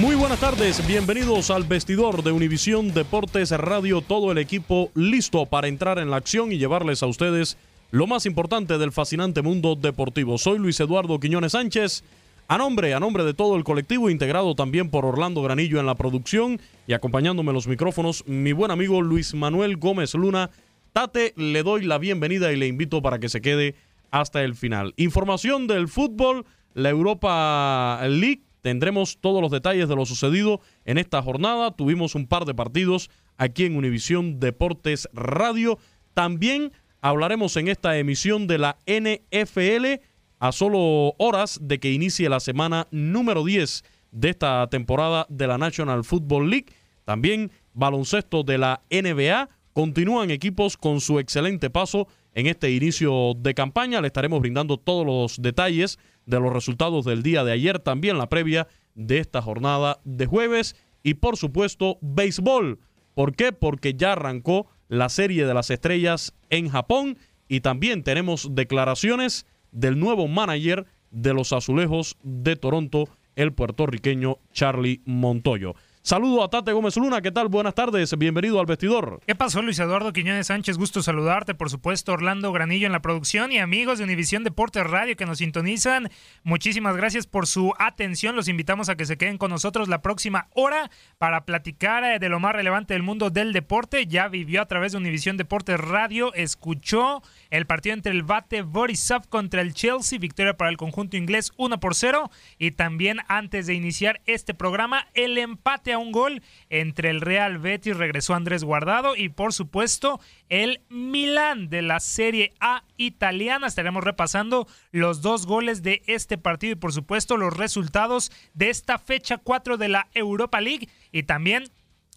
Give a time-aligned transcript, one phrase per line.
[0.00, 5.68] Muy buenas tardes, bienvenidos al vestidor de Univisión Deportes Radio, todo el equipo listo para
[5.68, 7.56] entrar en la acción y llevarles a ustedes
[7.92, 10.36] lo más importante del fascinante mundo deportivo.
[10.36, 12.02] Soy Luis Eduardo Quiñones Sánchez,
[12.48, 15.94] a nombre, a nombre de todo el colectivo, integrado también por Orlando Granillo en la
[15.94, 20.50] producción y acompañándome en los micrófonos, mi buen amigo Luis Manuel Gómez Luna.
[20.92, 23.76] Tate, le doy la bienvenida y le invito para que se quede
[24.10, 24.92] hasta el final.
[24.96, 31.20] Información del fútbol, la Europa League Tendremos todos los detalles de lo sucedido en esta
[31.20, 31.72] jornada.
[31.72, 35.78] Tuvimos un par de partidos aquí en Univisión Deportes Radio.
[36.14, 36.72] También
[37.02, 40.02] hablaremos en esta emisión de la NFL
[40.38, 45.58] a solo horas de que inicie la semana número 10 de esta temporada de la
[45.58, 46.72] National Football League.
[47.04, 49.50] También baloncesto de la NBA.
[49.74, 54.00] Continúan equipos con su excelente paso en este inicio de campaña.
[54.00, 58.28] Le estaremos brindando todos los detalles de los resultados del día de ayer, también la
[58.28, 62.78] previa de esta jornada de jueves y por supuesto béisbol.
[63.14, 63.52] ¿Por qué?
[63.52, 67.18] Porque ya arrancó la serie de las estrellas en Japón
[67.48, 75.02] y también tenemos declaraciones del nuevo manager de los azulejos de Toronto, el puertorriqueño Charlie
[75.04, 75.74] Montoyo.
[76.06, 77.48] Saludo a Tate Gómez Luna, ¿qué tal?
[77.48, 79.22] Buenas tardes, bienvenido al vestidor.
[79.26, 80.76] ¿Qué pasó, Luis Eduardo Quiñones Sánchez?
[80.76, 85.16] Gusto saludarte, por supuesto, Orlando Granillo en la producción y amigos de Univisión Deportes Radio
[85.16, 86.10] que nos sintonizan.
[86.42, 88.36] Muchísimas gracias por su atención.
[88.36, 92.28] Los invitamos a que se queden con nosotros la próxima hora para platicar eh, de
[92.28, 94.06] lo más relevante del mundo del deporte.
[94.06, 99.26] Ya vivió a través de Univisión Deportes Radio, escuchó el partido entre el bate Borisov
[99.30, 102.30] contra el Chelsea, victoria para el conjunto inglés 1 por 0.
[102.58, 107.96] Y también antes de iniciar este programa, el empate un gol entre el Real Betis,
[107.96, 113.66] regresó Andrés Guardado y por supuesto el Milán de la Serie A italiana.
[113.66, 118.98] Estaremos repasando los dos goles de este partido y por supuesto los resultados de esta
[118.98, 121.64] fecha 4 de la Europa League y también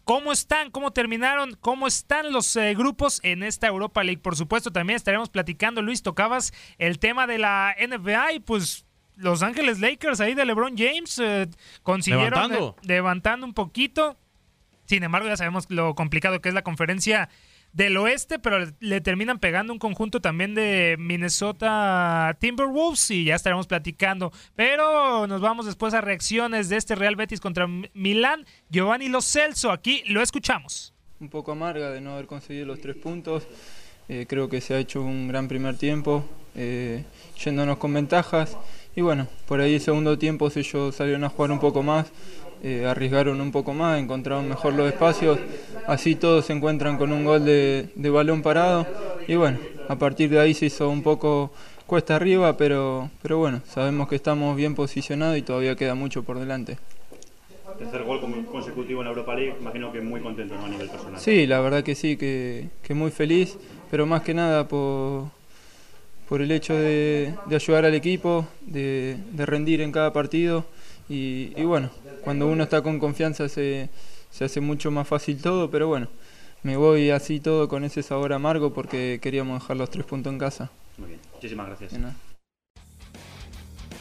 [0.07, 0.71] ¿Cómo están?
[0.71, 1.57] ¿Cómo terminaron?
[1.59, 4.21] ¿Cómo están los eh, grupos en esta Europa League?
[4.21, 8.86] Por supuesto, también estaremos platicando, Luis, tocabas el tema de la NBA y pues
[9.17, 11.47] los Ángeles Lakers ahí de LeBron James eh,
[11.83, 12.75] consiguieron Levantando.
[12.81, 14.17] eh, levantando un poquito.
[14.85, 17.29] Sin embargo, ya sabemos lo complicado que es la conferencia
[17.73, 23.67] del oeste, pero le, terminan pegando un conjunto también de Minnesota Timberwolves y ya estaremos
[23.67, 24.31] platicando.
[24.55, 28.45] Pero nos vamos después a reacciones de este Real Betis contra Milán.
[28.69, 30.93] Giovanni Lo Celso, aquí lo escuchamos.
[31.19, 33.47] Un poco amarga de no haber conseguido los tres puntos.
[34.09, 36.23] Eh, creo que se ha hecho un gran primer tiempo,
[36.55, 37.03] eh,
[37.43, 38.57] yéndonos con ventajas.
[38.97, 42.07] Y bueno, por ahí el segundo tiempo ellos salieron a jugar un poco más,
[42.63, 45.37] eh, arriesgaron un poco más, encontraron mejor los espacios.
[45.85, 48.87] Así todos se encuentran con un gol de, de balón parado.
[49.27, 51.51] Y bueno, a partir de ahí se hizo un poco
[51.85, 56.39] cuesta arriba, pero, pero bueno, sabemos que estamos bien posicionados y todavía queda mucho por
[56.39, 56.79] delante
[57.77, 58.19] tercer gol
[58.51, 61.19] consecutivo en la Europa League, imagino que muy contento a nivel personal.
[61.19, 63.55] Sí, la verdad que sí, que, que muy feliz,
[63.91, 65.25] pero más que nada por,
[66.27, 70.65] por el hecho de, de ayudar al equipo, de, de, rendir en cada partido
[71.09, 71.89] y, y, bueno,
[72.23, 73.89] cuando uno está con confianza se,
[74.29, 76.07] se hace mucho más fácil todo, pero bueno,
[76.63, 80.39] me voy así todo con ese sabor amargo porque queríamos dejar los tres puntos en
[80.39, 80.69] casa.
[80.97, 81.93] Muy bien, muchísimas gracias.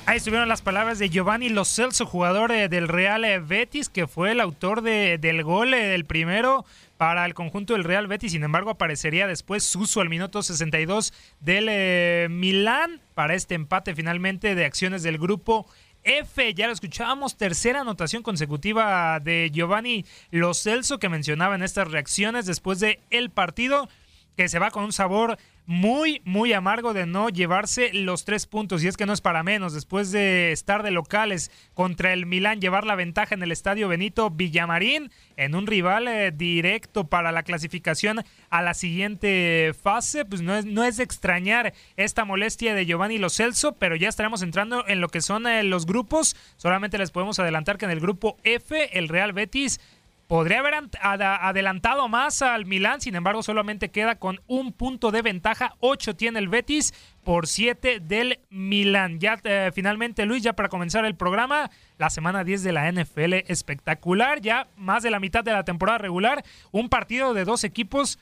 [0.07, 4.07] Ahí estuvieron las palabras de Giovanni Lo Celso, jugador eh, del Real eh, Betis, que
[4.07, 6.65] fue el autor de, del gol eh, del primero
[6.97, 8.33] para el conjunto del Real Betis.
[8.33, 14.65] Sin embargo, aparecería después Suso al minuto 62 del Milán para este empate finalmente de
[14.65, 15.67] acciones del grupo
[16.07, 21.91] F, ya lo escuchábamos, tercera anotación consecutiva de Giovanni Lo Celso que mencionaba en estas
[21.91, 23.89] reacciones después de el partido
[24.37, 28.83] que se va con un sabor muy, muy amargo de no llevarse los tres puntos.
[28.83, 29.73] Y es que no es para menos.
[29.75, 34.31] Después de estar de locales contra el Milán, llevar la ventaja en el estadio Benito
[34.31, 40.55] Villamarín, en un rival eh, directo para la clasificación a la siguiente fase, pues no
[40.55, 44.87] es, no es de extrañar esta molestia de Giovanni Lo Celso, pero ya estaremos entrando
[44.87, 46.37] en lo que son eh, los grupos.
[46.57, 49.81] Solamente les podemos adelantar que en el grupo F, el Real Betis
[50.27, 55.77] Podría haber adelantado más al Milán, sin embargo solamente queda con un punto de ventaja.
[55.79, 56.93] Ocho tiene el Betis
[57.23, 59.21] por siete del Milán.
[59.21, 63.35] Ya eh, finalmente Luis, ya para comenzar el programa, la semana 10 de la NFL
[63.47, 68.19] espectacular, ya más de la mitad de la temporada regular, un partido de dos equipos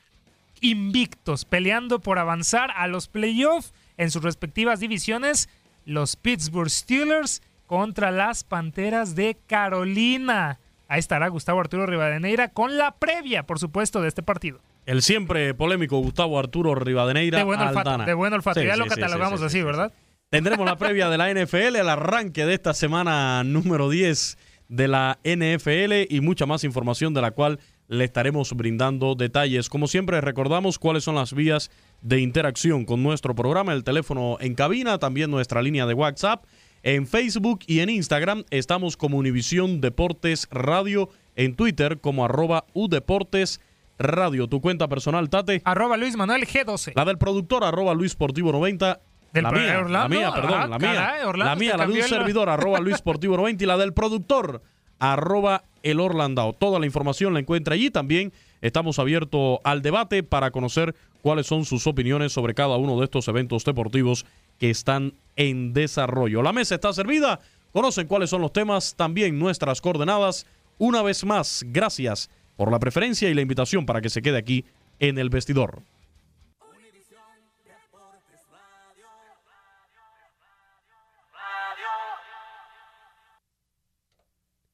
[0.61, 5.49] invictos, peleando por avanzar a los playoffs en sus respectivas divisiones,
[5.87, 10.59] los Pittsburgh Steelers contra las Panteras de Carolina.
[10.95, 14.61] Ahí estará Gustavo Arturo Rivadeneira con la previa, por supuesto, de este partido.
[14.87, 17.39] El siempre polémico Gustavo Arturo Rivadeneira.
[17.39, 18.63] De buen olfato, de buen olfato.
[18.63, 19.93] ya lo catalogamos así, ¿verdad?
[20.31, 24.39] Tendremos la previa de la NFL, el arranque de esta semana número 10
[24.69, 27.59] de la NFL y mucha más información de la cual
[27.89, 29.69] le estaremos brindando detalles.
[29.69, 34.55] Como siempre, recordamos cuáles son las vías de interacción con nuestro programa, el teléfono en
[34.55, 36.45] cabina, también nuestra línea de WhatsApp
[36.85, 41.09] en Facebook y en Instagram estamos como Univisión Deportes Radio.
[41.35, 43.61] En Twitter como arroba Udeportes
[43.99, 44.47] Radio.
[44.49, 45.63] Tu cuenta personal, Tate.
[45.65, 46.93] Arroba Luis Manuel G12.
[46.95, 49.01] La del productor, arroba Luis Sportivo 90.
[49.33, 50.93] la mía, la mía, perdón, ah, la mía.
[51.35, 54.63] la mía, la de un servidor, arroba Luis Sportivo 90 y la del productor,
[54.99, 56.53] arroba El Orlandao.
[56.53, 57.91] Toda la información la encuentra allí.
[57.91, 63.05] También estamos abiertos al debate para conocer cuáles son sus opiniones sobre cada uno de
[63.05, 64.27] estos eventos deportivos
[64.71, 66.43] están en desarrollo.
[66.43, 67.41] La mesa está servida,
[67.73, 70.47] conocen cuáles son los temas, también nuestras coordenadas.
[70.79, 74.65] Una vez más, gracias por la preferencia y la invitación para que se quede aquí
[74.99, 75.83] en el vestidor.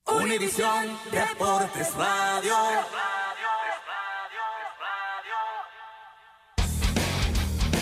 [0.07, 3.10] Univisión Deportes Radio.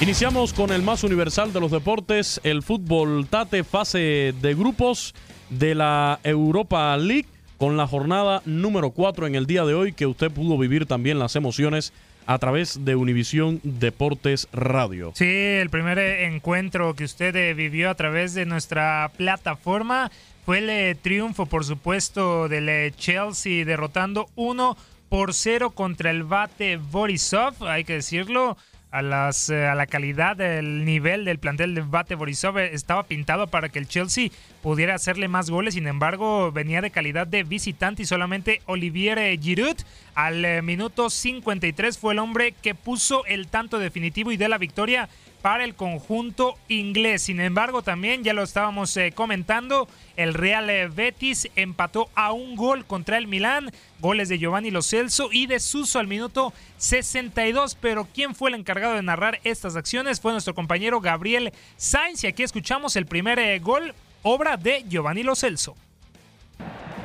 [0.01, 5.13] Iniciamos con el más universal de los deportes, el fútbol Tate, fase de grupos
[5.51, 7.27] de la Europa League,
[7.59, 11.19] con la jornada número 4 en el día de hoy, que usted pudo vivir también
[11.19, 11.93] las emociones
[12.27, 15.11] a través de Univisión Deportes Radio.
[15.17, 20.13] Sí, el primer encuentro que usted eh, vivió a través de nuestra plataforma
[20.47, 24.77] fue el eh, triunfo, por supuesto, del eh, Chelsea derrotando 1
[25.09, 28.57] por 0 contra el Bate Borisov, hay que decirlo
[28.91, 33.03] a, las, eh, a la calidad del nivel del plantel de Bate Borisov eh, estaba
[33.03, 34.31] pintado para que el Chelsea
[34.63, 39.77] pudiera hacerle más goles, sin embargo venía de calidad de visitante y solamente Olivier Giroud
[40.15, 44.59] al eh, minuto 53 fue el hombre que puso el tanto definitivo y de la
[44.59, 45.09] victoria
[45.43, 47.23] para el conjunto inglés.
[47.23, 52.57] Sin embargo, también ya lo estábamos eh, comentando, el Real eh, Betis empató a un
[52.57, 57.77] gol contra el Milán, goles de Giovanni Lo Celso y de Suso al minuto 62.
[57.81, 60.21] Pero ¿quién fue el encargado de narrar estas acciones?
[60.21, 65.23] Fue nuestro compañero Gabriel Sainz y aquí escuchamos el primer eh, gol, obra de Giovanni
[65.23, 65.77] Lo Celso.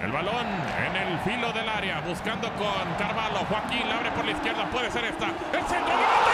[0.03, 0.45] El balón
[0.85, 3.45] en el filo del área, buscando con Carvalho.
[3.47, 5.27] Joaquín la abre por la izquierda, puede ser esta.
[5.27, 6.32] El centro, del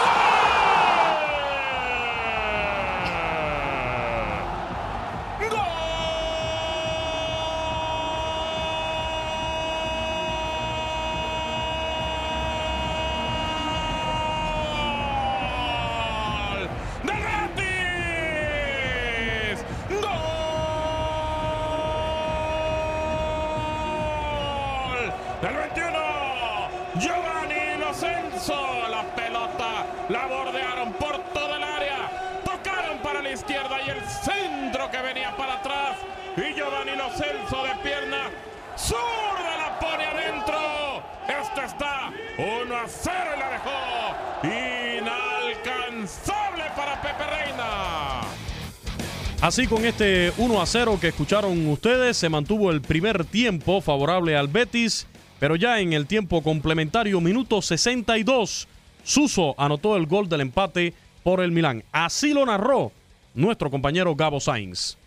[49.41, 54.35] Así con este 1 a 0 que escucharon ustedes, se mantuvo el primer tiempo favorable
[54.35, 55.07] al Betis
[55.39, 58.67] pero ya en el tiempo complementario, minuto 62,
[59.03, 61.83] Suso anotó el gol del empate por el Milán.
[61.91, 62.91] Así lo narró
[63.33, 64.97] nuestro compañero Gabo Sainz.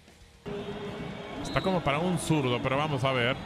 [1.43, 3.37] Está como para un zurdo, pero vamos a ver.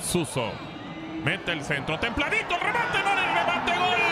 [0.00, 0.52] Suso
[1.24, 4.10] mete el centro, templadito, remate, no el remate, gol.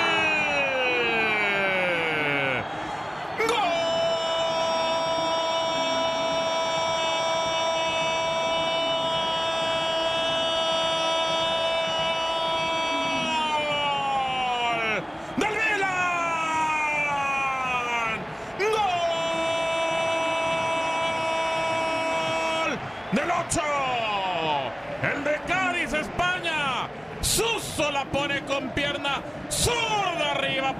[28.12, 30.74] pone con pierna zurda arriba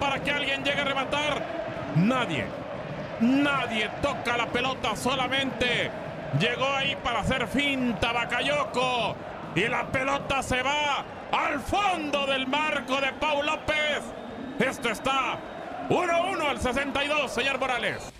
[0.64, 1.42] llegue a rematar.
[1.96, 2.44] Nadie,
[3.20, 5.90] nadie toca la pelota, solamente
[6.38, 9.16] llegó ahí para hacer finta Bacayoco.
[9.54, 14.02] Y la pelota se va al fondo del marco de Paul López.
[14.58, 15.38] Esto está
[15.88, 18.12] 1-1 al 62, señor Morales.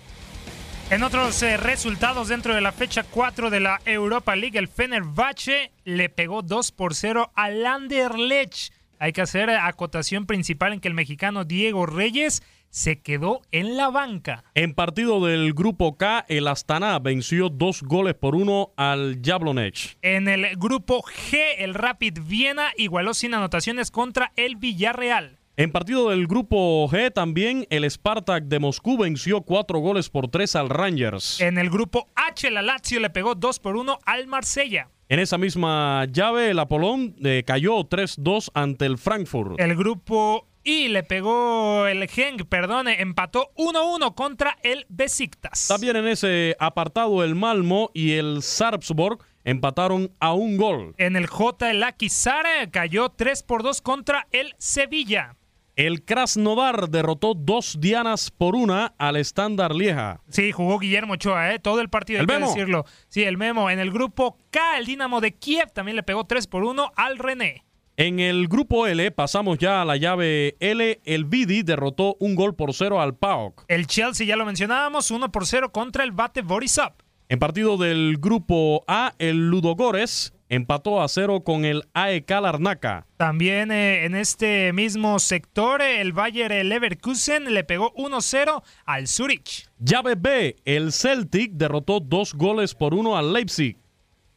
[0.89, 5.71] En otros eh, resultados dentro de la fecha 4 de la Europa League, el Fenerbahce
[5.85, 8.73] le pegó 2 por 0 al Anderlecht.
[9.01, 13.89] Hay que hacer acotación principal en que el mexicano Diego Reyes se quedó en la
[13.89, 14.43] banca.
[14.55, 19.97] En partido del grupo K, el Astana venció dos goles por uno al Jablonec.
[20.01, 25.38] En el grupo G, el Rapid Viena igualó sin anotaciones contra el Villarreal.
[25.59, 30.55] En partido del grupo G también el Spartak de Moscú venció cuatro goles por tres
[30.55, 31.41] al Rangers.
[31.41, 34.87] En el grupo H, la Lazio le pegó dos por uno al Marsella.
[35.09, 39.59] En esa misma llave, el Apolón eh, cayó 3-2 ante el Frankfurt.
[39.59, 45.67] El grupo I le pegó el Genk, perdón, empató 1-1 contra el Besiktas.
[45.67, 50.95] También en ese apartado el Malmo y el Sarpsborg empataron a un gol.
[50.97, 55.35] En el J el Akisar cayó 3 por 2 contra el Sevilla.
[55.79, 60.19] El Krasnodar derrotó dos dianas por una al Standard Lieja.
[60.27, 61.59] Sí, jugó Guillermo Ochoa, ¿eh?
[61.59, 62.83] todo el partido, hay que decirlo.
[63.07, 63.69] Sí, el Memo.
[63.69, 67.17] En el grupo K, el Dinamo de Kiev también le pegó 3 por 1 al
[67.17, 67.63] René.
[67.95, 70.99] En el grupo L, pasamos ya a la llave L.
[71.05, 73.63] El Vidi derrotó un gol por cero al PAOK.
[73.69, 76.91] El Chelsea, ya lo mencionábamos, 1 por 0 contra el Bate Borisov.
[77.29, 83.05] En partido del grupo A, el Ludogores empató a cero con el AEK Larnaca.
[83.17, 89.69] También eh, en este mismo sector, el Bayer Leverkusen le pegó 1-0 al Zurich.
[89.79, 93.77] Llave B, el Celtic derrotó dos goles por uno al Leipzig.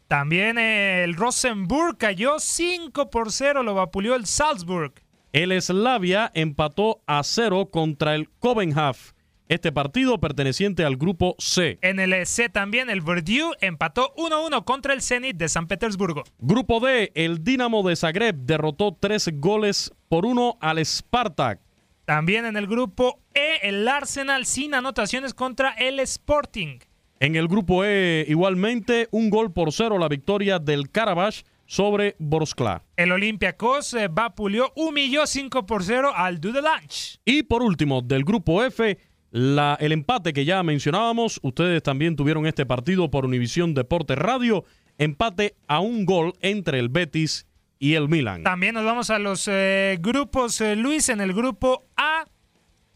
[0.07, 4.93] También eh, el Rosenburg cayó 5 por 0, lo vapuleó el Salzburg.
[5.33, 9.15] El Slavia empató a cero contra el Copenhagen
[9.49, 11.79] este partido perteneciente al grupo C.
[11.83, 16.25] En el C también el Verdiu empató 1-1 contra el Zenit de San Petersburgo.
[16.39, 21.61] Grupo D, el Dinamo de Zagreb derrotó tres goles por uno al Spartak.
[22.05, 26.79] También en el grupo E, el Arsenal sin anotaciones contra el Sporting.
[27.21, 32.83] En el grupo E, igualmente, un gol por cero la victoria del Karabach sobre Borskla.
[32.97, 37.19] El Olympiacos eh, vapuleó, humilló 5 por 0 al Dudelange.
[37.25, 38.99] Y por último, del grupo F,
[39.33, 44.67] la, el empate que ya mencionábamos, ustedes también tuvieron este partido por Univisión Deporte Radio,
[44.99, 47.47] empate a un gol entre el Betis
[47.79, 48.43] y el Milan.
[48.43, 52.27] También nos vamos a los eh, grupos, eh, Luis, en el grupo A.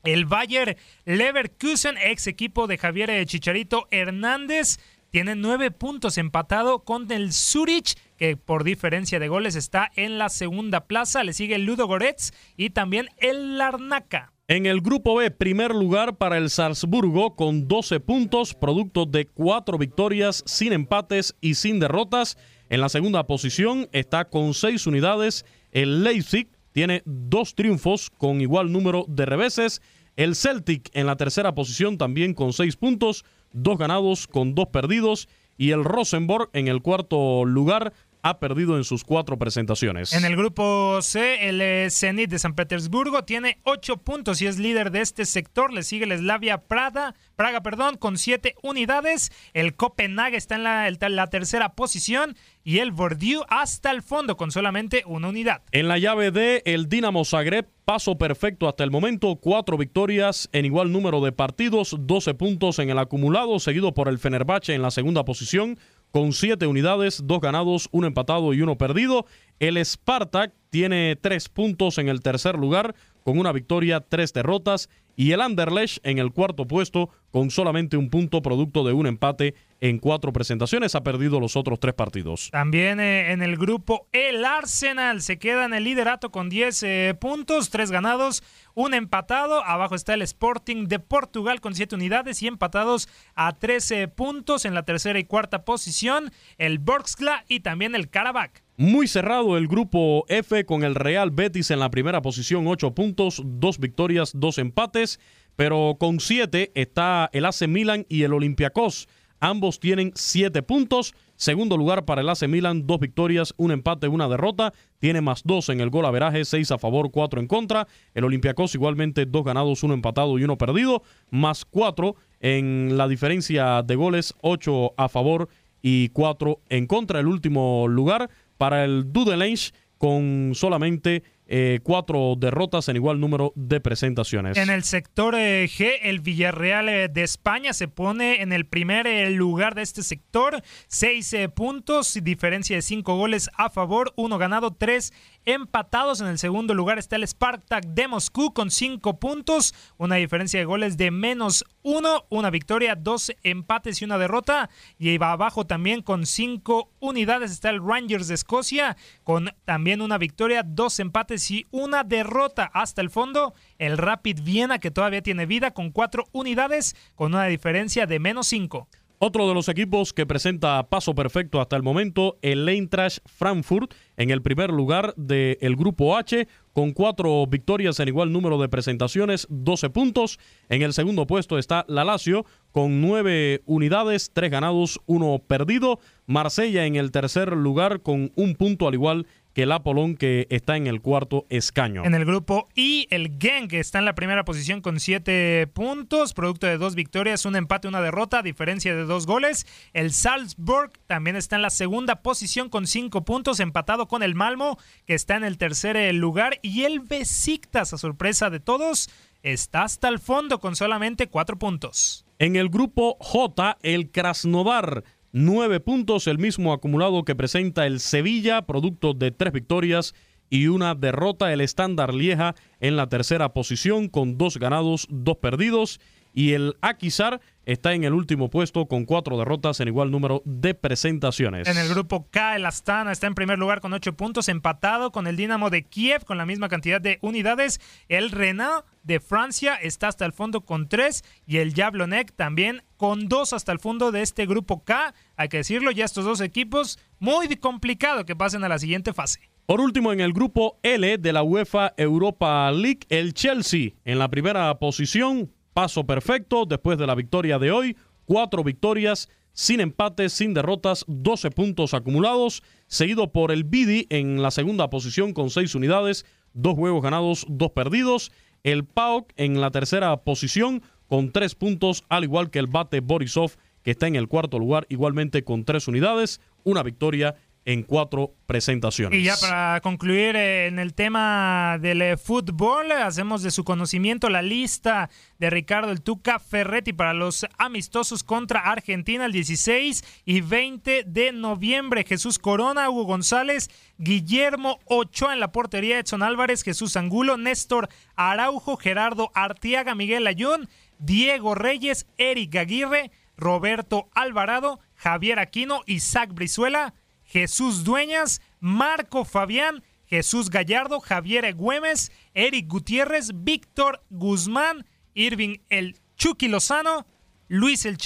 [0.05, 0.77] El Bayer
[1.07, 4.79] Leverkusen, ex equipo de Javier eh, Chicharito Hernández,
[5.11, 10.29] tiene nueve puntos empatado con el Zurich, que por diferencia de goles está en la
[10.29, 11.25] segunda plaza.
[11.25, 14.33] Le sigue el Ludo Goretz y también el Larnaca.
[14.49, 19.77] En el grupo B, primer lugar para el Salzburgo con 12 puntos, producto de cuatro
[19.77, 22.39] victorias sin empates y sin derrotas.
[22.69, 28.71] En la segunda posición está con seis unidades el Leipzig, tiene dos triunfos con igual
[28.71, 29.83] número de reveses.
[30.15, 35.29] El Celtic en la tercera posición también con seis puntos, dos ganados con dos perdidos.
[35.59, 37.95] Y el Rosenborg en el cuarto lugar
[38.29, 40.13] ha perdido en sus cuatro presentaciones.
[40.13, 44.59] En el grupo C, el eh, Zenit de San Petersburgo tiene ocho puntos y es
[44.59, 45.73] líder de este sector.
[45.73, 49.31] Le sigue el Slavia Prada, Praga perdón, con siete unidades.
[49.55, 54.51] El Copenhague está en la, la tercera posición y el Bordeaux hasta el fondo con
[54.51, 55.63] solamente una unidad.
[55.71, 60.65] En la llave D, el Dinamo Zagreb, paso perfecto hasta el momento, cuatro victorias en
[60.65, 64.91] igual número de partidos, 12 puntos en el acumulado, seguido por el Fenerbahce en la
[64.91, 65.79] segunda posición
[66.11, 69.27] con siete unidades, dos ganados, uno empatado y uno perdido.
[69.59, 74.89] El Spartak tiene tres puntos en el tercer lugar, con una victoria, tres derrotas.
[75.17, 79.55] Y el Anderlecht en el cuarto puesto, con solamente un punto, producto de un empate
[79.81, 80.95] en cuatro presentaciones.
[80.95, 82.51] Ha perdido los otros tres partidos.
[82.51, 87.17] También eh, en el grupo, el Arsenal se queda en el liderato con 10 eh,
[87.19, 88.43] puntos, tres ganados,
[88.75, 89.65] un empatado.
[89.65, 94.75] Abajo está el Sporting de Portugal con 7 unidades y empatados a 13 puntos en
[94.75, 96.31] la tercera y cuarta posición.
[96.59, 98.63] El Borskla y también el Karabakh.
[98.79, 103.41] Muy cerrado el grupo F con el Real Betis en la primera posición, 8 puntos,
[103.43, 105.19] 2 victorias, 2 empates,
[105.57, 109.09] pero con 7 está el AC Milan y el Olympiacos.
[109.41, 111.15] Ambos tienen 7 puntos.
[111.37, 114.73] Segundo lugar para el AC Milan, dos victorias, un empate, una derrota.
[114.99, 117.87] Tiene más dos en el gol averaje, seis a favor, cuatro en contra.
[118.15, 121.03] El Olympiacos igualmente dos ganados, uno empatado y uno perdido.
[121.31, 125.49] Más cuatro en la diferencia de goles, ocho a favor
[125.83, 127.21] y cuatro en contra.
[127.21, 133.81] El último lugar para el Dudelange con solamente eh, cuatro derrotas en igual número de
[133.81, 134.57] presentaciones.
[134.57, 139.07] En el sector eh, G, el Villarreal eh, de España se pone en el primer
[139.31, 145.13] lugar de este sector, seis puntos, diferencia de cinco goles a favor, uno ganado, tres
[145.47, 146.21] empatados.
[146.21, 150.67] En el segundo lugar está el Spartak de Moscú con cinco puntos, una diferencia de
[150.67, 154.69] goles de menos uno, una victoria, dos empates y una derrota.
[154.99, 160.19] Y va abajo también con cinco unidades está el Rangers de Escocia con también una
[160.19, 163.55] victoria, dos empates y una derrota hasta el fondo.
[163.79, 168.49] El Rapid Viena que todavía tiene vida con cuatro unidades con una diferencia de menos
[168.49, 168.89] cinco.
[169.19, 174.31] Otro de los equipos que presenta paso perfecto hasta el momento, el Eintracht Frankfurt, en
[174.31, 179.89] el primer lugar del grupo H, con cuatro victorias en igual número de presentaciones, 12
[179.89, 180.39] puntos.
[180.69, 185.99] En el segundo puesto está la Lazio, con nueve unidades, tres ganados, uno perdido.
[186.27, 190.77] Marsella en el tercer lugar, con un punto al igual que el Apolón que está
[190.77, 192.05] en el cuarto escaño.
[192.05, 196.67] En el grupo I, el Genk está en la primera posición con siete puntos, producto
[196.67, 199.67] de dos victorias, un empate, una derrota, diferencia de dos goles.
[199.95, 204.77] El Salzburg también está en la segunda posición con cinco puntos, empatado con el Malmo,
[205.07, 206.59] que está en el tercer eh, lugar.
[206.61, 209.09] Y el Besiktas, a sorpresa de todos,
[209.43, 212.27] está hasta el fondo con solamente cuatro puntos.
[212.39, 215.03] En el grupo J, el Krasnodar
[215.39, 220.15] Nueve puntos, el mismo acumulado que presenta el Sevilla, producto de tres victorias
[220.49, 221.53] y una derrota.
[221.53, 226.01] El estándar Lieja en la tercera posición con dos ganados, dos perdidos.
[226.37, 230.75] Y el Akizar está en el último puesto con cuatro derrotas en igual número de
[230.75, 231.67] presentaciones.
[231.67, 235.27] En el grupo K, el Astana está en primer lugar con ocho puntos, empatado con
[235.27, 237.81] el Dinamo de Kiev con la misma cantidad de unidades.
[238.11, 243.29] El Renat de Francia está hasta el fondo con tres y el Jablonec también con
[243.29, 245.15] dos hasta el fondo de este grupo K.
[245.37, 249.41] Hay que decirlo, ya estos dos equipos muy complicado que pasen a la siguiente fase.
[249.65, 254.29] Por último, en el grupo L de la UEFA Europa League, el Chelsea en la
[254.29, 260.55] primera posición, paso perfecto después de la victoria de hoy, cuatro victorias, sin empates, sin
[260.55, 266.25] derrotas, 12 puntos acumulados, seguido por el Bidi en la segunda posición con seis unidades,
[266.55, 272.25] dos juegos ganados, dos perdidos, el PAOK en la tercera posición con tres puntos, al
[272.25, 276.41] igual que el Bate Borisov, que está en el cuarto lugar, igualmente con tres unidades,
[276.65, 277.35] una victoria
[277.67, 279.19] en cuatro presentaciones.
[279.19, 284.31] Y ya para concluir eh, en el tema del eh, fútbol, hacemos de su conocimiento
[284.31, 290.43] la lista de Ricardo El Tuca Ferretti para los amistosos contra Argentina el 16 y
[290.43, 292.05] 20 de noviembre.
[292.05, 298.77] Jesús Corona, Hugo González, Guillermo Ochoa en la portería, Edson Álvarez, Jesús Angulo, Néstor Araujo,
[298.77, 300.69] Gerardo Artiaga, Miguel Ayun,
[301.01, 306.95] Diego Reyes, Eric Aguirre, Roberto Alvarado, Javier Aquino, Isaac Brizuela,
[307.37, 316.49] Jesús Dueñas, Marco Fabián, Jesús Gallardo, Javier Güemes, Eric Gutiérrez, Víctor Guzmán, Irving El Chucky
[316.49, 317.07] Lozano,
[317.47, 317.99] Luis el,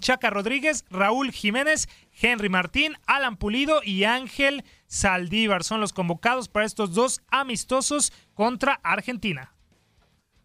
[0.00, 1.90] Chaca Rodríguez, Raúl Jiménez,
[2.22, 5.62] Henry Martín, Alan Pulido y Ángel Saldívar.
[5.62, 9.52] Son los convocados para estos dos amistosos contra Argentina.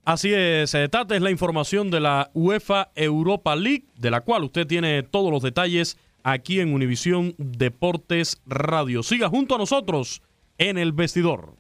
[0.04, 4.44] Así es, eh, Tate, es la información de la UEFA Europa League, de la cual
[4.44, 9.04] usted tiene todos los detalles aquí en Univisión Deportes Radio.
[9.04, 10.24] Siga junto a nosotros
[10.58, 11.56] en el vestidor.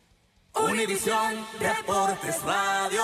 [0.55, 3.01] Univisión Deportes Radio.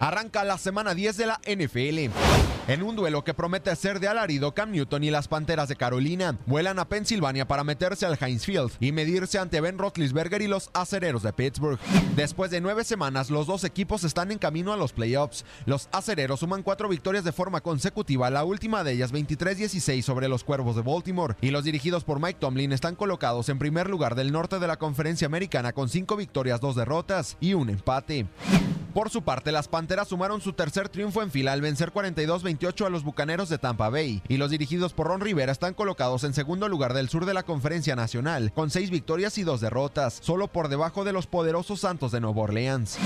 [0.00, 2.57] Arranca la semana 10 de la NFL.
[2.68, 6.36] En un duelo que promete ser de alarido, Cam Newton y las Panteras de Carolina
[6.44, 10.68] vuelan a Pensilvania para meterse al Heinz Field y medirse ante Ben Roethlisberger y los
[10.74, 11.78] acereros de Pittsburgh.
[12.14, 15.46] Después de nueve semanas, los dos equipos están en camino a los playoffs.
[15.64, 20.44] Los acereros suman cuatro victorias de forma consecutiva, la última de ellas 23-16 sobre los
[20.44, 24.30] Cuervos de Baltimore, y los dirigidos por Mike Tomlin están colocados en primer lugar del
[24.30, 28.26] norte de la conferencia americana con cinco victorias, dos derrotas y un empate.
[28.94, 32.90] Por su parte, las Panteras sumaron su tercer triunfo en fila al vencer 42-28 a
[32.90, 36.68] los Bucaneros de Tampa Bay, y los dirigidos por Ron Rivera están colocados en segundo
[36.68, 40.68] lugar del sur de la Conferencia Nacional, con seis victorias y dos derrotas, solo por
[40.68, 42.98] debajo de los poderosos Santos de Nueva Orleans.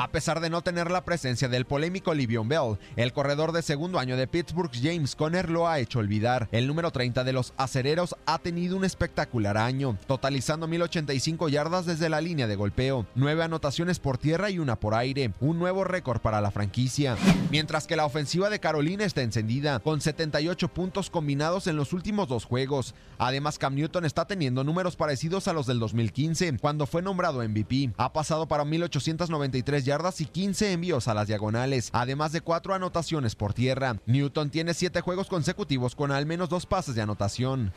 [0.00, 3.98] A pesar de no tener la presencia del polémico Livion Bell, el corredor de segundo
[3.98, 6.48] año de Pittsburgh James Conner lo ha hecho olvidar.
[6.52, 12.08] El número 30 de los acereros ha tenido un espectacular año, totalizando 1085 yardas desde
[12.08, 16.20] la línea de golpeo, nueve anotaciones por tierra y una por aire, un nuevo récord
[16.20, 17.16] para la franquicia.
[17.50, 22.28] Mientras que la ofensiva de Carolina está encendida, con 78 puntos combinados en los últimos
[22.28, 22.94] dos juegos.
[23.18, 27.92] Además, Cam Newton está teniendo números parecidos a los del 2015, cuando fue nombrado MVP.
[27.96, 33.34] Ha pasado para 1893 yardas y 15 envíos a las diagonales, además de cuatro anotaciones
[33.34, 33.96] por tierra.
[34.06, 37.72] Newton tiene siete juegos consecutivos con al menos dos pases de anotación.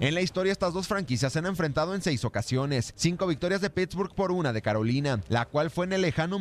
[0.00, 3.70] En la historia, estas dos franquicias se han enfrentado en seis ocasiones, cinco victorias de
[3.70, 6.38] Pittsburgh por una de Carolina, la cual fue en el lejano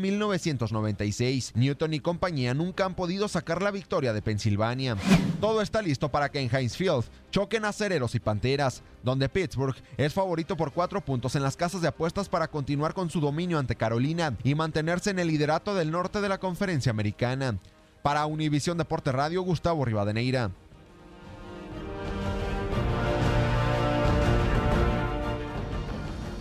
[0.52, 1.54] 1996.
[1.56, 4.98] Newton y compañía nunca han podido sacar la victoria de Pensilvania.
[5.40, 10.14] Todo está listo para que en Heinz Field choquen acereros y panteras, donde Pittsburgh es
[10.14, 13.76] favorito por cuatro puntos en las casas de apuestas para continuar con su dominio ante
[13.76, 17.58] Carolina y mantenerse en el liderato del norte de la conferencia americana.
[18.02, 20.52] Para Univisión Deporte Radio, Gustavo Rivadeneira.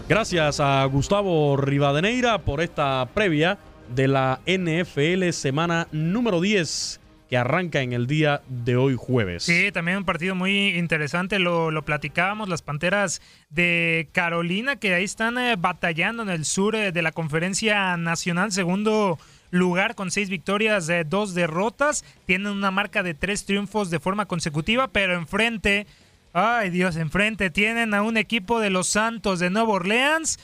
[0.08, 3.58] Gracias a Gustavo Rivadeneira por esta previa
[3.94, 7.00] de la NFL semana número 10
[7.30, 9.44] que arranca en el día de hoy jueves.
[9.44, 15.38] Sí, también un partido muy interesante, lo, platicábamos, las Panteras de Carolina que ahí están
[15.38, 19.16] eh, batallando en el sur eh, de la conferencia nacional, segundo
[19.52, 24.26] lugar con seis victorias, eh, dos derrotas, tienen una marca de tres triunfos de forma
[24.26, 25.86] consecutiva, pero enfrente,
[26.32, 30.40] ay Dios, enfrente tienen a un equipo de los Santos de Nueva Orleans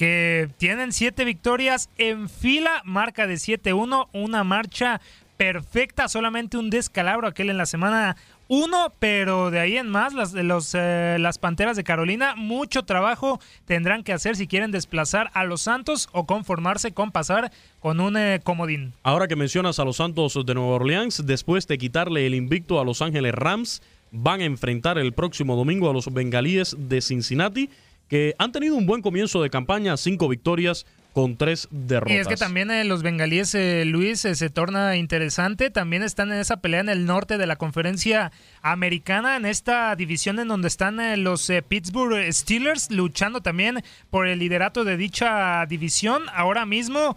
[0.00, 4.98] que tienen siete victorias en fila, marca de 7-1, una marcha
[5.36, 8.16] perfecta, solamente un descalabro aquel en la semana
[8.48, 13.40] 1, pero de ahí en más, las, los, eh, las Panteras de Carolina, mucho trabajo
[13.66, 18.16] tendrán que hacer si quieren desplazar a los Santos o conformarse con pasar con un
[18.16, 18.94] eh, comodín.
[19.02, 22.86] Ahora que mencionas a los Santos de Nueva Orleans, después de quitarle el invicto a
[22.86, 23.82] Los Ángeles Rams,
[24.12, 27.68] van a enfrentar el próximo domingo a los Bengalíes de Cincinnati,
[28.10, 32.14] que han tenido un buen comienzo de campaña, cinco victorias, con tres derrotas.
[32.14, 35.70] Y es que también eh, los bengalíes, eh, Luis, eh, se torna interesante.
[35.70, 40.38] También están en esa pelea en el norte de la conferencia americana, en esta división
[40.38, 46.22] en donde están eh, los Pittsburgh Steelers luchando también por el liderato de dicha división.
[46.34, 47.16] Ahora mismo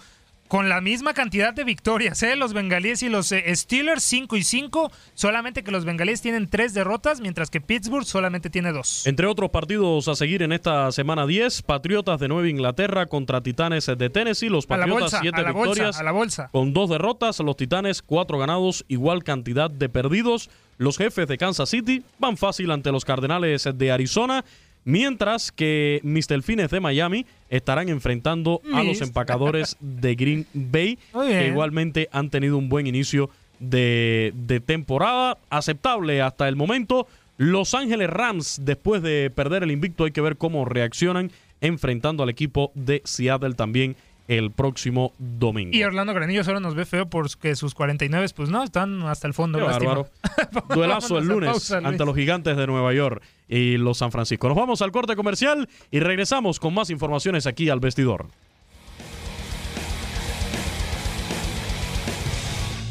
[0.54, 2.36] con la misma cantidad de victorias, ¿eh?
[2.36, 6.76] los bengalíes y los eh, Steelers 5 y 5, solamente que los bengalíes tienen tres
[6.76, 9.08] derrotas, mientras que Pittsburgh solamente tiene dos.
[9.08, 13.88] Entre otros partidos a seguir en esta semana 10, Patriotas de Nueva Inglaterra contra Titanes
[13.88, 16.50] de Tennessee, los Patriotas bolsa, 7 a la bolsa, victorias a la bolsa.
[16.52, 20.52] con dos derrotas, los Titanes 4 ganados, igual cantidad de perdidos.
[20.78, 24.46] Los jefes de Kansas City van fácil ante los Cardenales de Arizona.
[24.86, 26.41] Mientras que Mr.
[26.41, 29.02] Fines de Miami estarán enfrentando a los Mis.
[29.02, 36.22] empacadores de Green Bay, que igualmente han tenido un buen inicio de, de temporada, aceptable
[36.22, 37.08] hasta el momento.
[37.38, 42.30] Los Ángeles Rams, después de perder el invicto, hay que ver cómo reaccionan enfrentando al
[42.30, 43.96] equipo de Seattle también
[44.28, 45.76] el próximo domingo.
[45.76, 49.34] Y Orlando Granillo solo nos ve feo porque sus 49, pues no, están hasta el
[49.34, 49.60] fondo.
[49.60, 50.08] Qué bárbaro.
[50.74, 54.48] Duelazo el lunes pausa, ante los gigantes de Nueva York y los San Francisco.
[54.48, 58.28] Nos vamos al corte comercial y regresamos con más informaciones aquí al vestidor.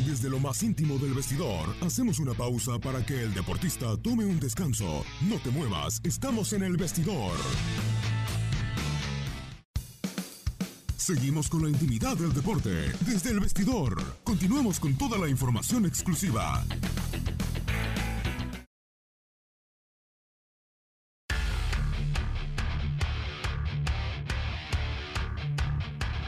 [0.06, 4.38] Desde lo más íntimo del vestidor, hacemos una pausa para que el deportista tome un
[4.38, 5.04] descanso.
[5.28, 7.32] No te muevas, estamos en el vestidor.
[11.02, 14.00] Seguimos con la intimidad del deporte desde el vestidor.
[14.22, 16.64] Continuamos con toda la información exclusiva.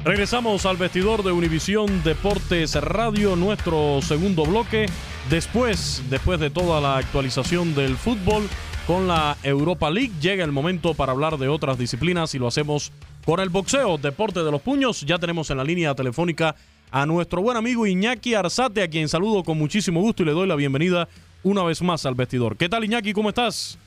[0.04, 4.86] Regresamos al vestidor de Univisión Deportes Radio, nuestro segundo bloque.
[5.30, 8.48] Después, después de toda la actualización del fútbol
[8.86, 12.92] con la Europa League, llega el momento para hablar de otras disciplinas y lo hacemos
[13.24, 15.00] con el boxeo, deporte de los puños.
[15.02, 16.54] Ya tenemos en la línea telefónica
[16.90, 20.46] a nuestro buen amigo Iñaki Arzate, a quien saludo con muchísimo gusto y le doy
[20.46, 21.08] la bienvenida
[21.42, 22.56] una vez más al vestidor.
[22.56, 23.12] ¿Qué tal Iñaki?
[23.12, 23.78] ¿Cómo estás?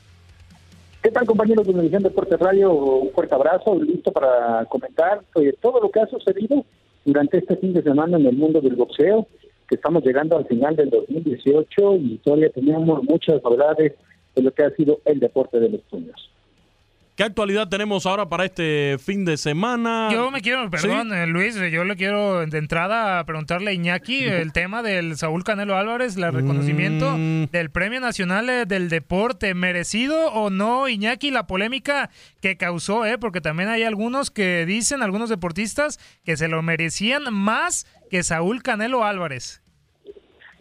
[1.04, 2.74] ¿Qué tal compañeros de Univisión Deportes Radio?
[2.74, 6.66] Un fuerte abrazo, listo para comentar eh, todo lo que ha sucedido
[7.06, 9.28] durante este fin de semana en el mundo del boxeo,
[9.70, 13.94] que estamos llegando al final del 2018 y todavía tenemos muchas novedades
[14.38, 16.32] de lo que ha sido el deporte de los puños.
[17.16, 20.10] ¿Qué actualidad tenemos ahora para este fin de semana?
[20.12, 24.54] Yo me quiero, perdón, eh, Luis, yo le quiero de entrada preguntarle a Iñaki el
[24.54, 27.46] tema del Saúl Canelo Álvarez, el reconocimiento Mm.
[27.52, 33.18] del Premio Nacional eh, del Deporte, merecido o no, Iñaki, la polémica que causó, ¿eh?
[33.18, 38.62] porque también hay algunos que dicen, algunos deportistas, que se lo merecían más que Saúl
[38.62, 39.64] Canelo Álvarez.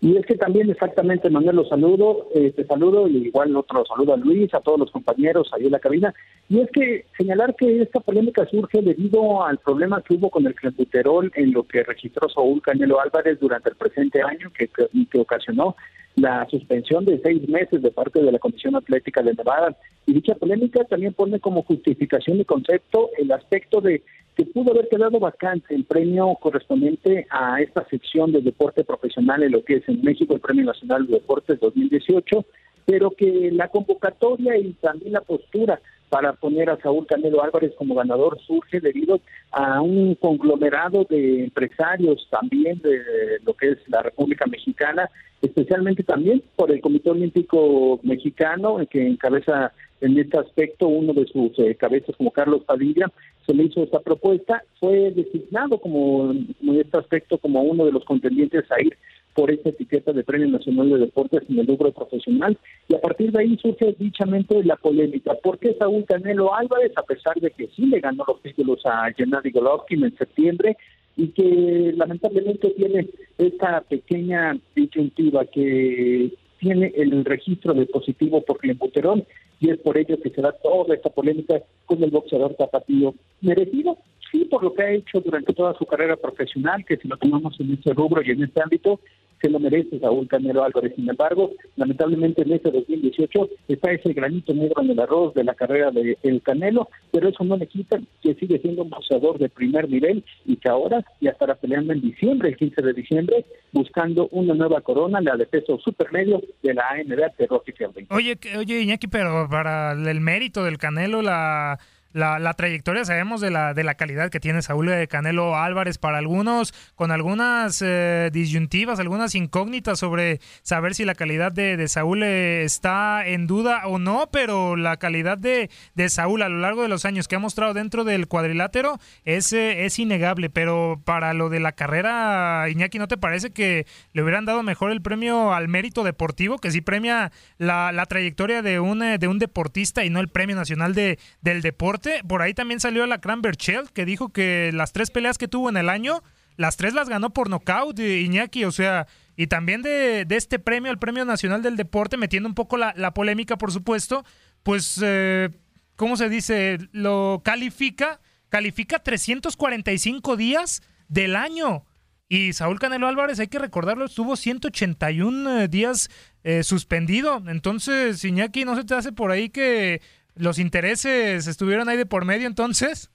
[0.06, 4.14] Y es que también exactamente, Manuel, los saludo, eh, te saludo y igual otro saludo
[4.14, 6.14] a Luis, a todos los compañeros ahí en la cabina.
[6.48, 10.54] Y es que señalar que esta polémica surge debido al problema que hubo con el
[10.54, 15.18] clenbuterol en lo que registró Saúl Canelo Álvarez durante el presente año, que, que, que
[15.18, 15.74] ocasionó
[16.16, 19.76] la suspensión de seis meses de parte de la Comisión Atlética de Nevada.
[20.06, 24.02] Y dicha polémica también pone como justificación y concepto el aspecto de
[24.34, 29.52] que pudo haber quedado vacante el premio correspondiente a esta sección de deporte profesional en
[29.52, 32.44] lo que es en México el Premio Nacional de Deportes 2018,
[32.86, 37.96] pero que la convocatoria y también la postura para poner a Saúl Canelo Álvarez como
[37.96, 39.20] ganador surge debido
[39.50, 43.00] a un conglomerado de empresarios también de
[43.44, 45.10] lo que es la República Mexicana,
[45.42, 51.58] especialmente también por el Comité Olímpico Mexicano, que encabeza en este aspecto uno de sus
[51.58, 53.10] eh, cabezas como Carlos Padilla,
[53.46, 58.04] se le hizo esta propuesta, fue designado como en este aspecto como uno de los
[58.04, 58.96] contendientes a ir
[59.36, 62.56] por esta etiqueta de Premio Nacional de Deportes en el rubro profesional
[62.88, 65.34] y a partir de ahí surge dichamente la polémica.
[65.34, 69.12] ¿Por qué Saúl Canelo Álvarez, a pesar de que sí le ganó los títulos a
[69.12, 70.78] Gennady Golovkin en septiembre
[71.16, 79.22] y que lamentablemente tiene esta pequeña disyuntiva que tiene el registro de positivo por clenbuterol
[79.60, 83.98] y es por ello que se da toda esta polémica con el boxeador tapatío merecido
[84.30, 87.58] sí por lo que ha hecho durante toda su carrera profesional, que si lo tomamos
[87.60, 89.00] en este rubro y en este ámbito,
[89.40, 90.94] se lo merece Saúl Canelo Álvarez.
[90.96, 95.54] Sin embargo, lamentablemente en este 2018 está ese granito negro en el arroz de la
[95.54, 99.48] carrera de El Canelo, pero eso no le quita que sigue siendo un boxeador de
[99.48, 104.28] primer nivel y que ahora ya estará peleando en diciembre, el 15 de diciembre, buscando
[104.30, 108.06] una nueva corona, la de peso supermedio de la ANDA de Rocky Fielding.
[108.10, 111.78] Oye, oye Iñaki, pero para el mérito del Canelo, la
[112.16, 115.98] la, la, trayectoria sabemos de la, de la calidad que tiene Saúl de Canelo Álvarez
[115.98, 121.88] para algunos, con algunas eh, disyuntivas, algunas incógnitas sobre saber si la calidad de, de
[121.88, 126.58] Saúl eh, está en duda o no, pero la calidad de, de, Saúl a lo
[126.58, 131.02] largo de los años que ha mostrado dentro del cuadrilátero es, eh, es innegable, pero
[131.04, 135.02] para lo de la carrera, Iñaki, ¿no te parece que le hubieran dado mejor el
[135.02, 140.02] premio al mérito deportivo, que sí premia la, la trayectoria de un, de un deportista
[140.02, 142.05] y no el premio nacional de, del deporte?
[142.26, 145.68] Por ahí también salió la Cran Berchelt, que dijo que las tres peleas que tuvo
[145.68, 146.22] en el año,
[146.56, 150.98] las tres las ganó por nocaut, Iñaki, o sea, y también de, este premio, el
[150.98, 154.24] Premio Nacional del Deporte, metiendo un poco la, polémica, por supuesto,
[154.62, 155.50] pues, eh,
[155.96, 156.78] ¿cómo se dice?
[156.92, 161.84] Lo califica, califica 345 días del año.
[162.28, 166.10] Y Saúl Canelo Álvarez, hay que recordarlo, estuvo 181 días
[166.42, 167.42] eh, suspendido.
[167.46, 170.00] Entonces, Iñaki, ¿no se te hace por ahí que
[170.36, 173.10] los intereses estuvieron ahí de por medio entonces?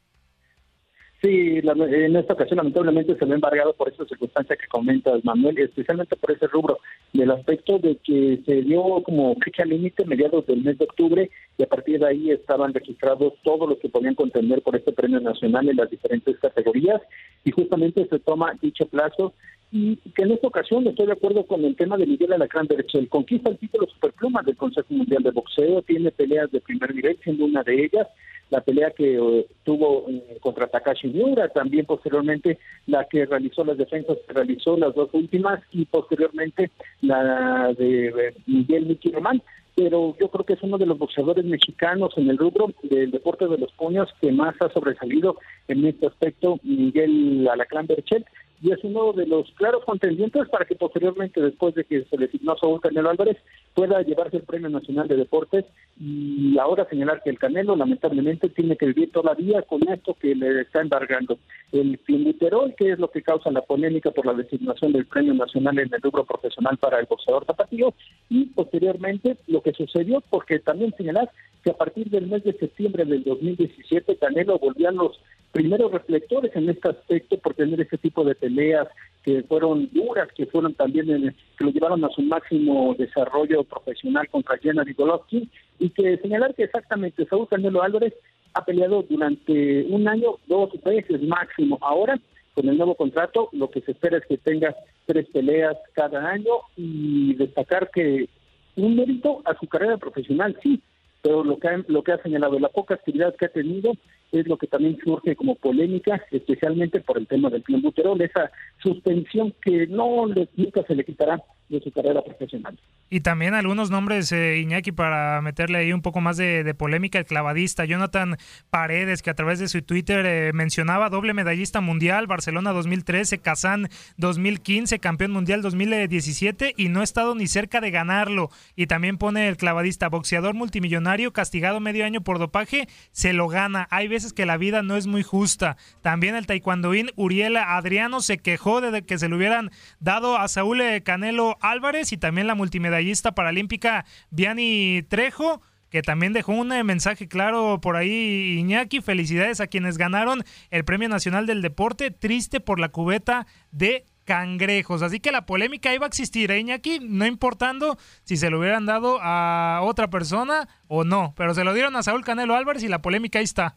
[1.22, 5.56] Sí, la, en esta ocasión lamentablemente se ve embargado por esa circunstancia que comentas, Manuel,
[5.60, 6.80] especialmente por ese rubro,
[7.14, 11.30] del aspecto de que se dio como fecha límite mediados del mes de octubre
[11.60, 15.20] y a partir de ahí estaban registrados todos los que podían contender por este premio
[15.20, 17.00] nacional en las diferentes categorías
[17.44, 19.34] y justamente se toma dicho plazo
[19.72, 23.08] y que en esta ocasión estoy de acuerdo con el tema de Miguel Alacrán Berchel.
[23.08, 27.46] Conquista el título superpluma del Consejo Mundial de Boxeo, tiene peleas de primer nivel, siendo
[27.46, 28.08] una de ellas,
[28.52, 33.78] la pelea que eh, tuvo eh, contra Takashi Miura, también posteriormente la que realizó las
[33.78, 36.70] defensas, realizó las dos últimas y posteriormente
[37.02, 39.42] la de Miguel Miki Román.
[39.74, 43.48] Pero yo creo que es uno de los boxeadores mexicanos en el rubro del deporte
[43.48, 45.38] de los puños que más ha sobresalido
[45.70, 48.26] en este aspecto, Miguel Alacrán Berchet,
[48.62, 52.26] y es uno de los claros contendientes para que posteriormente, después de que se le
[52.26, 53.38] asignó Saúl Canelo Álvarez,
[53.74, 55.65] pueda llevarse el Premio Nacional de Deportes
[56.00, 60.62] y ahora señalar que el Canelo lamentablemente tiene que vivir todavía con esto que le
[60.62, 61.39] está embargando.
[61.71, 65.80] El clenbuterol, que es lo que causa la polémica por la designación del Premio Nacional
[65.80, 67.93] en el rubro profesional para el boxeador zapatillo
[68.30, 71.32] y posteriormente lo que sucedió, porque también señalar
[71.63, 75.19] que a partir del mes de septiembre del 2017 Canelo volvió a los
[75.52, 78.88] primeros reflectores en este aspecto por tener este tipo de peleas
[79.24, 84.58] que fueron duras, que fueron también que lo llevaron a su máximo desarrollo profesional contra
[84.58, 88.14] Gennady Golovkin y que señalar que exactamente Saúl Canelo Álvarez
[88.54, 91.78] ha peleado durante un año, dos veces máximo.
[91.82, 92.20] Ahora,
[92.54, 96.52] con el nuevo contrato, lo que se espera es que tenga tres peleas cada año
[96.76, 98.28] y destacar que
[98.76, 100.82] un mérito a su carrera profesional, sí,
[101.22, 103.94] pero lo que lo que ha señalado, la poca actividad que ha tenido
[104.32, 109.54] es lo que también surge como polémica, especialmente por el tema del clenbuterol, esa suspensión
[109.62, 112.78] que no le, nunca se le quitará de su carrera profesional.
[113.10, 117.26] Y también algunos nombres, eh, Iñaki, para meterle ahí un poco más de, polémica, el
[117.26, 118.38] clavadista Jonathan
[118.70, 123.89] Paredes, que a través de su Twitter eh, mencionaba doble medallista mundial, Barcelona 2013, Kazán
[124.15, 128.50] 2015, campeón mundial 2017 y no ha estado ni cerca de ganarlo.
[128.78, 133.88] Y también pone el clavadista, boxeador multimillonario, castigado medio año por dopaje, se lo gana.
[133.91, 135.78] Hay veces que la vida no es muy justa.
[136.02, 140.82] También el taekwondoín Uriel Adriano se quejó de que se le hubieran dado a Saúl
[140.82, 146.86] eh, Canelo Álvarez y también la multimedallista paralímpica Viani Trejo que también dejó un eh,
[146.86, 149.02] mensaje claro por ahí, Iñaki.
[149.02, 155.02] Felicidades a quienes ganaron el Premio Nacional del Deporte, triste por la cubeta de cangrejos.
[155.02, 157.00] Así que la polémica iba a existir, ¿eh, Iñaki?
[157.02, 161.74] No importando si se lo hubieran dado a otra persona o no, pero se lo
[161.74, 163.76] dieron a Saúl Canelo Álvarez y la polémica ahí está.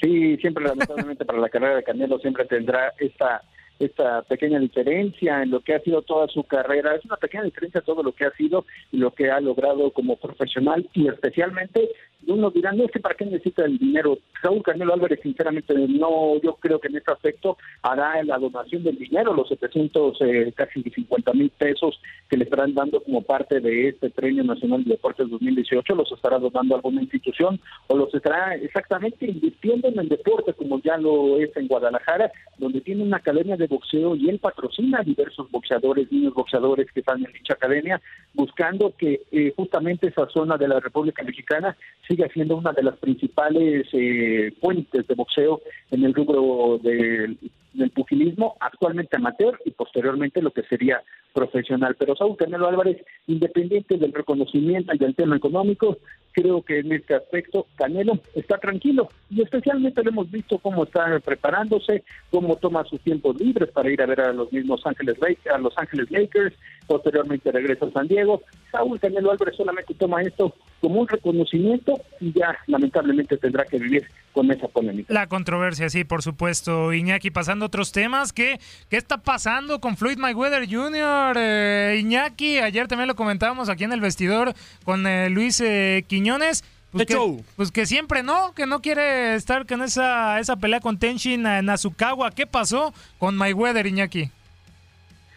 [0.00, 3.42] Sí, siempre lamentablemente para la carrera de Canelo siempre tendrá esta
[3.78, 6.96] esta pequeña diferencia en lo que ha sido toda su carrera.
[6.96, 10.16] Es una pequeña diferencia todo lo que ha sido y lo que ha logrado como
[10.16, 11.88] profesional y especialmente
[12.26, 14.18] uno dirá, no sé para qué necesita el dinero.
[14.42, 18.98] Saúl Canelo Álvarez, sinceramente, no, yo creo que en este aspecto hará la donación del
[18.98, 23.88] dinero, los 700, eh, casi 50 mil pesos que le estarán dando como parte de
[23.88, 29.26] este Premio Nacional de Deportes 2018, los estará donando alguna institución o los estará exactamente
[29.26, 33.66] invirtiendo en el deporte, como ya lo es en Guadalajara, donde tiene una academia de
[33.66, 38.00] boxeo y él patrocina a diversos boxeadores, niños boxeadores que están en dicha academia,
[38.34, 41.76] buscando que eh, justamente esa zona de la República Mexicana
[42.08, 47.38] sigue siendo una de las principales eh, fuentes de boxeo en el rubro del,
[47.94, 51.02] pugilismo, actualmente amateur y posteriormente lo que sería
[51.32, 51.94] profesional.
[51.98, 55.98] Pero Saúl Canelo Álvarez, independiente del reconocimiento y del tema económico,
[56.32, 61.18] creo que en este aspecto Canelo está tranquilo y especialmente lo hemos visto cómo está
[61.20, 65.16] preparándose, cómo toma sus tiempos libres para ir a ver a los mismos Ángeles
[65.52, 66.54] a Los Ángeles Lakers,
[66.86, 68.42] posteriormente regresa a San Diego.
[68.70, 74.06] Saúl Canelo Álvarez solamente toma esto como un reconocimiento y ya lamentablemente tendrá que vivir
[74.38, 75.12] con esa polémica.
[75.12, 76.92] La controversia, sí, por supuesto.
[76.92, 81.36] Iñaki, pasando a otros temas, ¿qué, qué está pasando con Floyd Mayweather Jr.?
[81.36, 86.62] Eh, Iñaki, ayer también lo comentábamos aquí en el vestidor con eh, Luis eh, Quiñones.
[86.92, 91.00] Pues que, pues que, siempre no, que no quiere estar con esa, esa pelea con
[91.00, 92.30] Tenshin Nasukawa.
[92.30, 94.30] ¿Qué pasó con Mayweather, Iñaki?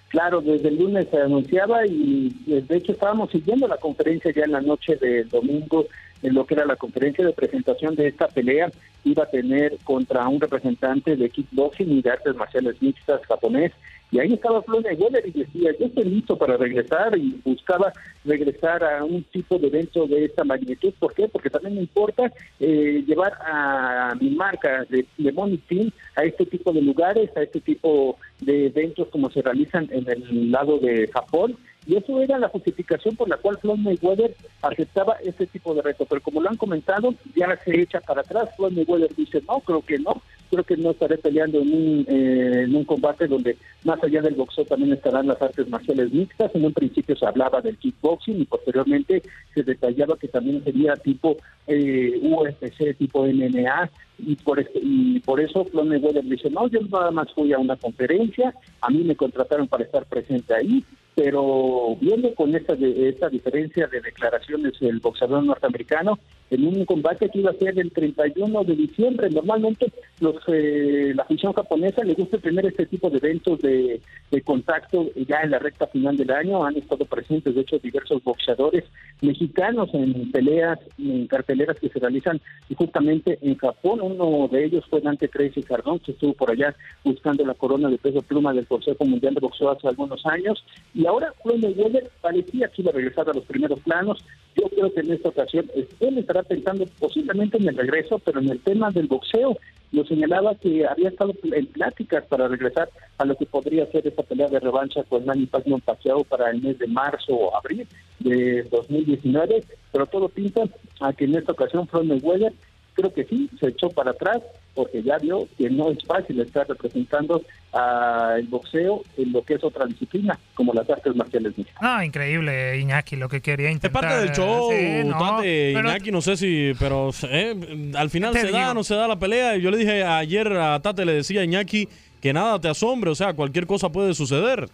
[0.10, 4.52] Claro, desde el lunes se anunciaba y de hecho estábamos siguiendo la conferencia ya en
[4.52, 5.88] la noche del domingo,
[6.22, 8.72] en lo que era la conferencia de presentación de esta pelea,
[9.04, 13.72] iba a tener contra un representante de kickboxing y de artes marciales mixtas japonés
[14.12, 17.94] y ahí estaba Floyd Mayweather y decía, yo estoy listo para regresar y buscaba
[18.26, 20.94] regresar a un tipo de evento de esta magnitud.
[21.00, 21.30] ¿Por qué?
[21.30, 22.30] Porque también me importa
[22.60, 27.44] eh, llevar a mi marca de, de Money Team a este tipo de lugares, a
[27.44, 31.58] este tipo de eventos como se realizan en el lado de Japón.
[31.86, 36.06] Y eso era la justificación por la cual Floyd Mayweather aceptaba este tipo de reto.
[36.06, 38.50] Pero como lo han comentado, ya se echa para atrás.
[38.56, 42.64] Floyd Mayweather dice, no, creo que no creo que no estaré peleando en un, eh,
[42.66, 46.54] en un combate donde más allá del boxeo también estarán las artes marciales mixtas.
[46.54, 49.24] En un principio se hablaba del kickboxing y posteriormente
[49.56, 53.90] se detallaba que también sería tipo eh, UFC, tipo MMA.
[54.20, 57.58] Y por, este, y por eso Floyd Mayweather dice, no, yo nada más fui a
[57.58, 60.84] una conferencia, a mí me contrataron para estar presente ahí,
[61.16, 66.20] pero viendo con esta, esta diferencia de declaraciones el boxeador norteamericano,
[66.52, 69.30] en un combate que iba a ser el 31 de diciembre.
[69.30, 74.42] Normalmente los eh, la afición japonesa le gusta tener este tipo de eventos de, de
[74.42, 76.64] contacto ya en la recta final del año.
[76.64, 78.84] Han estado presentes, de hecho, diversos boxeadores
[79.22, 82.42] mexicanos en peleas, en carteleras que se realizan
[82.76, 84.02] justamente en Japón.
[84.02, 87.98] Uno de ellos fue Dante Tracy Cardón, que estuvo por allá buscando la corona de
[87.98, 90.64] peso pluma del Consejo Mundial de Boxeo hace algunos años.
[90.94, 94.24] Y ahora Floyd Mayweather parecía que iba a regresar a los primeros planos.
[94.56, 95.66] Yo creo que en esta ocasión
[96.00, 99.58] él estará pensando posiblemente en el regreso, pero en el tema del boxeo
[99.92, 104.24] lo señalaba que había estado en pláticas para regresar a lo que podría ser esta
[104.24, 107.86] pelea de revancha con Manny Pacquiao Pacquiao para el mes de marzo o abril
[108.20, 110.64] de 2019, pero todo pinta
[111.02, 112.54] a que en esta ocasión Floyd Mayweather
[112.94, 114.42] creo que sí, se echó para atrás
[114.74, 117.42] porque ya vio que no es fácil estar representando
[117.74, 123.16] al boxeo en lo que es otra disciplina, como las artes marciales Ah, increíble, Iñaki,
[123.16, 124.04] lo que quería intentar.
[124.04, 124.72] Es parte del show,
[125.06, 129.20] no, Iñaki, no sé si, pero eh, al final se da, no se da la
[129.20, 129.58] pelea.
[129.58, 131.88] Yo le dije ayer a Tate, le decía a Iñaki
[132.22, 134.70] que nada te asombre, o sea, cualquier cosa puede suceder.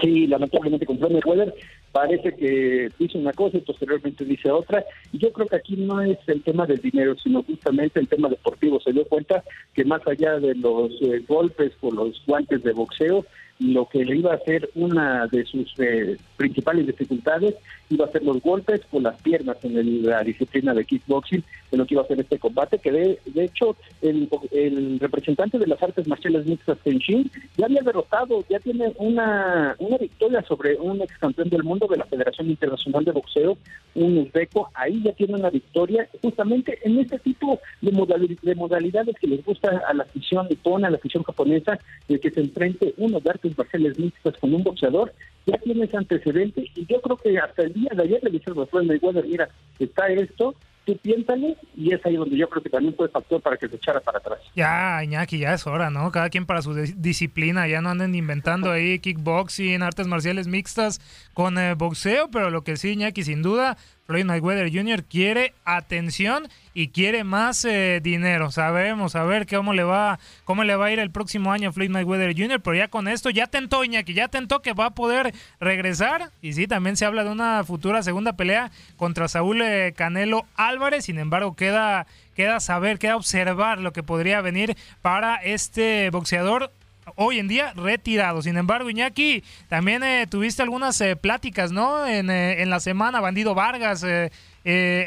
[0.00, 1.54] Sí, lamentablemente con Floyd Weather
[1.94, 4.84] parece que dice una cosa y posteriormente dice otra.
[5.12, 8.28] Y yo creo que aquí no es el tema del dinero, sino justamente el tema
[8.28, 8.80] deportivo.
[8.80, 13.24] Se dio cuenta que más allá de los eh, golpes con los guantes de boxeo,
[13.58, 17.54] lo que le iba a hacer una de sus eh, principales dificultades
[17.90, 21.86] iba a ser los golpes con las piernas en la disciplina de kickboxing, de lo
[21.86, 25.82] que iba a ser este combate, que de, de hecho el, el, representante de las
[25.82, 31.16] artes marciales mixtas, Tenshin, ya había derrotado, ya tiene una, una victoria sobre un ex
[31.18, 33.56] campeón del mundo de la Federación Internacional de Boxeo,
[33.94, 39.26] un uzbeco, ahí ya tiene una victoria justamente en este tipo de, de modalidades que
[39.26, 41.78] les gusta a la afición nipona, a la afición japonesa,
[42.08, 45.12] de que se enfrente uno de artes marciales mixtas con un boxeador,
[45.46, 48.66] ya tiene ese antecedente y yo creo que hasta el día de ayer le a
[48.66, 50.54] Floyd Mayweather, mira, está esto,
[50.86, 53.76] tú piéntale y es ahí donde yo creo que también fue factor para que se
[53.76, 54.38] echara para atrás.
[54.54, 56.10] Ya, Iñaki, ya es hora, ¿no?
[56.10, 61.00] Cada quien para su disciplina, ya no anden inventando ahí kickboxing, artes marciales mixtas
[61.34, 63.76] con eh, boxeo, pero lo que sí, Iñaki, sin duda,
[64.06, 65.04] Floyd Mayweather Jr.
[65.04, 68.50] quiere atención y quiere más eh, dinero.
[68.50, 71.72] Sabemos, a ver cómo le va, cómo le va a ir el próximo año a
[71.72, 72.60] Floyd Mayweather Jr.
[72.60, 76.30] Pero ya con esto ya tentó Iñaki, ya tentó que va a poder regresar.
[76.42, 81.06] Y sí, también se habla de una futura segunda pelea contra Saúl eh, Canelo Álvarez.
[81.06, 86.72] Sin embargo, queda queda saber, queda observar lo que podría venir para este boxeador
[87.16, 88.42] hoy en día retirado.
[88.42, 92.06] Sin embargo, Iñaki, también eh, tuviste algunas eh, pláticas, ¿no?
[92.06, 94.04] En, eh, en, la semana, Bandido Vargas,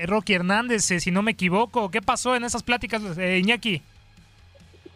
[0.06, 1.90] Rocky Hernández, si no me equivoco.
[1.90, 3.82] ¿Qué pasó en esas pláticas, Iñaki?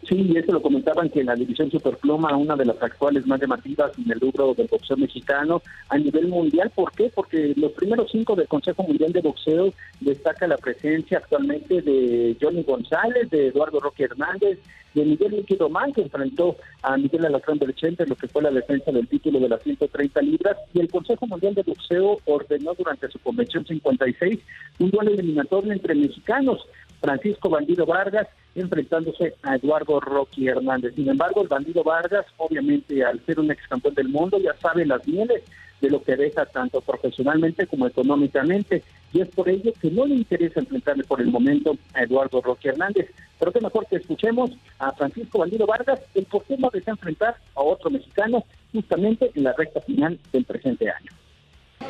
[0.08, 4.10] Sí, eso lo comentaban que la división superpluma, una de las actuales más llamativas en
[4.10, 6.70] el rubro del boxeo mexicano a nivel mundial.
[6.74, 7.10] ¿Por qué?
[7.14, 12.64] Porque los primeros cinco del Consejo Mundial de Boxeo destaca la presencia actualmente de Johnny
[12.64, 14.58] González, de Eduardo Roque Hernández,
[14.94, 18.50] de Miguel Liqui Román, que enfrentó a Miguel Alacrán Berchente en lo que fue la
[18.50, 23.08] defensa del título de las 130 libras, y el Consejo Mundial de Boxeo ordenó durante
[23.08, 24.38] su convención 56
[24.80, 26.66] un duelo eliminatorio entre mexicanos.
[27.02, 30.94] Francisco Bandido Vargas enfrentándose a Eduardo Rocky Hernández.
[30.94, 34.86] Sin embargo, el Bandido Vargas, obviamente al ser un ex campeón del mundo, ya sabe
[34.86, 35.42] las mieles
[35.80, 38.84] de lo que deja tanto profesionalmente como económicamente.
[39.12, 42.68] Y es por ello que no le interesa enfrentarle por el momento a Eduardo Roque
[42.68, 43.10] Hernández.
[43.38, 47.36] Pero qué mejor que escuchemos a Francisco Bandido Vargas el por qué no desea enfrentar
[47.56, 51.10] a otro mexicano justamente en la recta final del presente año.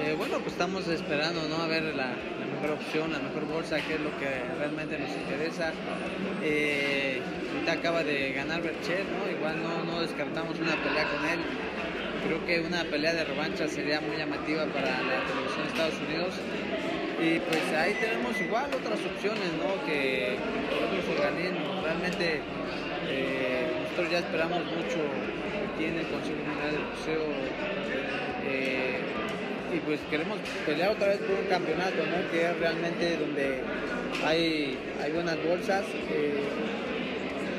[0.00, 1.62] Eh, bueno, pues estamos esperando ¿no?
[1.62, 2.14] a ver la,
[2.54, 4.28] mejor opción, la mejor bolsa, que es lo que
[4.58, 5.72] realmente nos interesa.
[6.42, 7.20] Eh,
[7.52, 9.30] ahorita acaba de ganar Bercher, ¿no?
[9.30, 11.40] igual no, no descartamos una pelea con él.
[12.24, 16.34] Creo que una pelea de revancha sería muy llamativa para la televisión de Estados Unidos.
[17.20, 19.84] Y pues ahí tenemos igual otras opciones, ¿no?
[19.86, 20.36] Que
[20.86, 21.82] otros organismos.
[21.84, 22.40] Realmente
[23.08, 24.98] eh, nosotros ya esperamos mucho
[25.74, 27.82] aquí en el Consejo Mundial de Boxeo
[29.74, 32.30] y pues queremos pelear otra vez por un campeonato, ¿no?
[32.30, 33.60] que es realmente donde
[34.24, 35.84] hay, hay buenas bolsas.
[36.10, 36.44] Eh,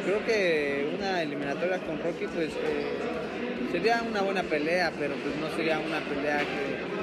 [0.06, 5.50] creo que una eliminatoria con Rocky pues eh, sería una buena pelea, pero pues no
[5.56, 6.94] sería una pelea que,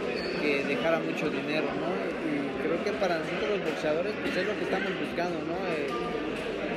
[0.67, 1.93] dejara mucho dinero, ¿no?
[2.25, 5.55] Y creo que para nosotros los boxeadores pues es lo que estamos buscando, ¿no?
[5.69, 5.89] Eh,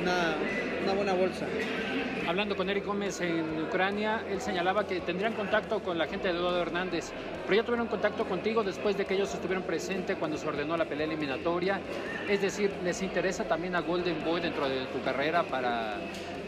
[0.02, 0.36] una,
[0.82, 1.46] una buena bolsa.
[2.26, 6.34] Hablando con Eric Gómez en Ucrania, él señalaba que tendrían contacto con la gente de
[6.34, 7.12] Eduardo Hernández,
[7.44, 10.86] pero ya tuvieron contacto contigo después de que ellos estuvieron presentes cuando se ordenó la
[10.86, 11.80] pelea eliminatoria.
[12.26, 15.98] Es decir, ¿les interesa también a Golden Boy dentro de tu carrera para,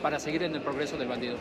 [0.00, 1.36] para seguir en el progreso del bandido?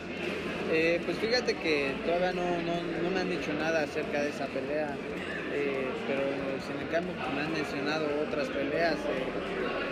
[0.69, 4.97] Eh, pues fíjate que todavía no, no, me han dicho nada acerca de esa pelea,
[5.53, 6.23] eh, pero
[6.67, 9.84] sin en cambio me han mencionado otras peleas eh,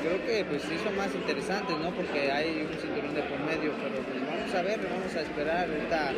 [0.00, 1.90] creo que pues son más interesantes, ¿no?
[1.90, 5.68] Porque hay un cinturón de por medio, pero pues vamos a ver, vamos a esperar.
[5.68, 6.12] Ahorita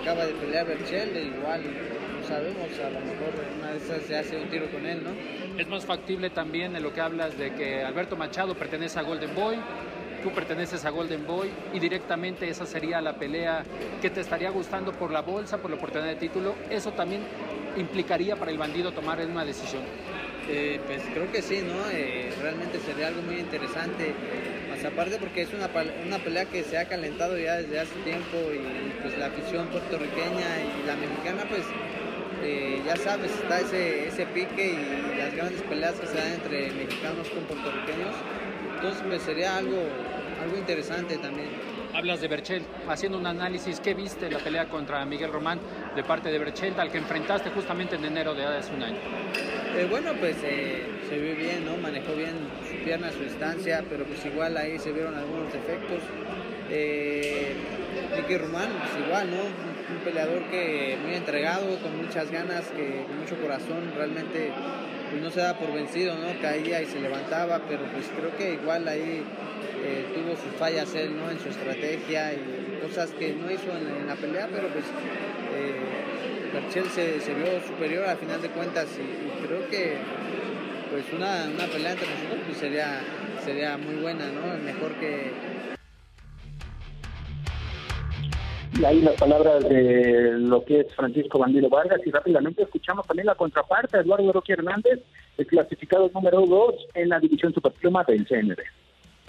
[0.00, 4.36] acaba de pelear Berchel, igual no sabemos, a lo mejor una de esas se hace
[4.36, 5.10] un tiro con él, ¿no?
[5.58, 9.34] Es más factible también en lo que hablas de que Alberto Machado pertenece a Golden
[9.34, 9.56] Boy,
[10.22, 13.62] tú perteneces a Golden Boy y directamente esa sería la pelea
[14.00, 17.22] que te estaría gustando por la bolsa, por la oportunidad de título, eso también
[17.76, 19.82] implicaría para el bandido tomar una decisión.
[20.52, 21.88] Eh, pues creo que sí, ¿no?
[21.92, 24.12] Eh, realmente sería algo muy interesante,
[24.68, 25.70] más aparte porque es una,
[26.04, 30.48] una pelea que se ha calentado ya desde hace tiempo y pues la afición puertorriqueña
[30.64, 31.62] y la mexicana pues
[32.42, 36.72] eh, ya sabes, está ese, ese pique y las grandes peleas que se dan entre
[36.72, 38.16] mexicanos con puertorriqueños,
[38.74, 39.86] entonces pues sería algo
[40.42, 41.69] algo interesante también.
[42.00, 45.60] Hablas de Berchel, haciendo un análisis, ¿qué viste la pelea contra Miguel Román
[45.94, 48.96] de parte de Berchel, al que enfrentaste justamente en enero de hace un año?
[49.76, 51.76] Eh, bueno, pues eh, se vio bien, ¿no?
[51.76, 52.32] Manejó bien
[52.66, 55.98] su pierna, su distancia, pero pues igual ahí se vieron algunos defectos.
[56.70, 57.54] Eh,
[58.16, 59.42] Miguel Román, pues igual, ¿no?
[59.42, 64.50] Un, peleador que muy entregado, con muchas ganas, que con mucho corazón, realmente
[65.10, 66.40] pues no se da por vencido, ¿no?
[66.40, 69.22] Caía y se levantaba, pero pues creo que igual ahí
[69.82, 71.30] eh, tuvo sus fallas él, ¿no?
[71.30, 74.84] En su estrategia y cosas que no hizo en, la pelea, pero pues
[75.54, 79.96] eh, se, se, vio superior al final de cuentas y, creo que
[80.90, 83.00] pues una, una, pelea entre nosotros pues sería,
[83.44, 84.56] sería muy buena, ¿no?
[84.64, 85.30] Mejor que,
[88.84, 93.34] ahí las palabras de lo que es Francisco Bandido Vargas y rápidamente escuchamos también la
[93.34, 95.00] contraparte, Eduardo Roque Hernández,
[95.36, 98.58] el clasificado número 2 en la división superpluma del CNB.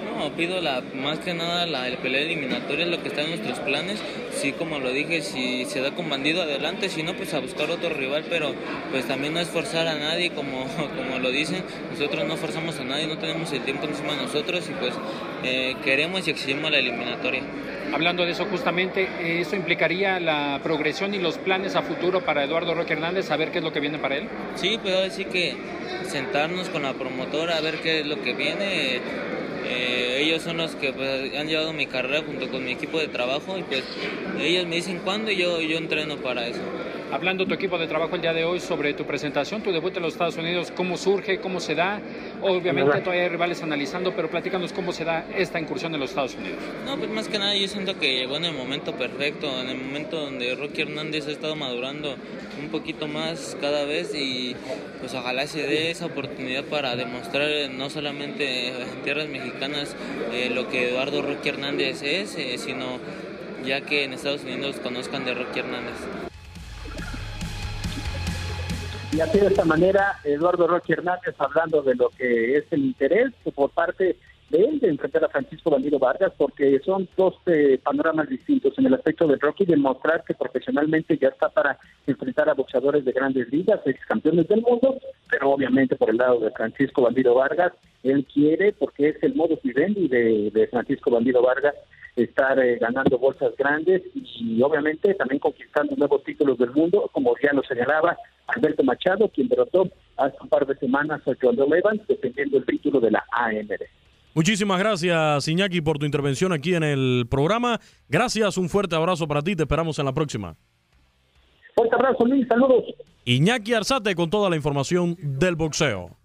[0.03, 3.29] No, pido la, más que nada la el pelea eliminatoria, es lo que está en
[3.29, 4.01] nuestros planes.
[4.31, 7.69] Sí, como lo dije, si se da con bandido adelante, si no, pues a buscar
[7.69, 8.53] otro rival, pero
[8.91, 10.65] pues también no es forzar a nadie, como,
[10.97, 11.63] como lo dicen.
[11.91, 14.93] Nosotros no forzamos a nadie, no tenemos el tiempo encima de nosotros y pues
[15.43, 17.43] eh, queremos y exigimos la eliminatoria.
[17.93, 22.73] Hablando de eso justamente, ¿eso implicaría la progresión y los planes a futuro para Eduardo
[22.73, 24.29] Roque Hernández, saber qué es lo que viene para él?
[24.55, 25.57] Sí, puedo decir que
[26.05, 29.01] sentarnos con la promotora a ver qué es lo que viene
[29.71, 33.07] eh, ellos son los que pues, han llevado mi carrera junto con mi equipo de
[33.07, 33.83] trabajo y pues
[34.39, 36.59] ellos me dicen cuándo y yo, yo entreno para eso.
[37.11, 40.03] Hablando tu equipo de trabajo el día de hoy sobre tu presentación, tu debut en
[40.03, 41.99] los Estados Unidos, cómo surge, cómo se da.
[42.41, 46.35] Obviamente todavía hay rivales analizando, pero platícanos cómo se da esta incursión en los Estados
[46.35, 46.59] Unidos.
[46.85, 49.77] No, pues más que nada yo siento que llegó en el momento perfecto, en el
[49.77, 52.15] momento donde Rocky Hernández ha estado madurando
[52.61, 54.55] un poquito más cada vez y
[55.01, 59.97] pues ojalá se dé esa oportunidad para demostrar no solamente en tierras mexicanas
[60.31, 62.99] eh, lo que Eduardo Rocky Hernández es, eh, sino
[63.65, 66.20] ya que en Estados Unidos conozcan de Rocky Hernández.
[69.13, 73.31] Y así de esta manera, Eduardo Roque Hernández hablando de lo que es el interés
[73.53, 74.15] por parte
[74.49, 78.85] de él de enfrentar a Francisco Bandido Vargas, porque son dos eh, panoramas distintos en
[78.85, 83.49] el aspecto de Rocky, demostrar que profesionalmente ya está para enfrentar a boxeadores de grandes
[83.49, 84.97] ligas, ex campeones del mundo,
[85.29, 89.59] pero obviamente por el lado de Francisco Bandido Vargas, él quiere, porque es el modo
[89.61, 91.75] vivendi de Francisco Bandido Vargas,
[92.15, 97.53] estar eh, ganando bolsas grandes y obviamente también conquistando nuevos títulos del mundo, como ya
[97.53, 102.57] lo señalaba Alberto Machado, quien derrotó hace un par de semanas a John Evans, defendiendo
[102.57, 103.71] el título de la AMD.
[104.33, 107.79] Muchísimas gracias, Iñaki, por tu intervención aquí en el programa.
[108.07, 110.55] Gracias, un fuerte abrazo para ti, te esperamos en la próxima.
[111.75, 112.85] Fuerte abrazo, Luis, saludos.
[113.25, 116.17] Iñaki Arzate con toda la información del boxeo.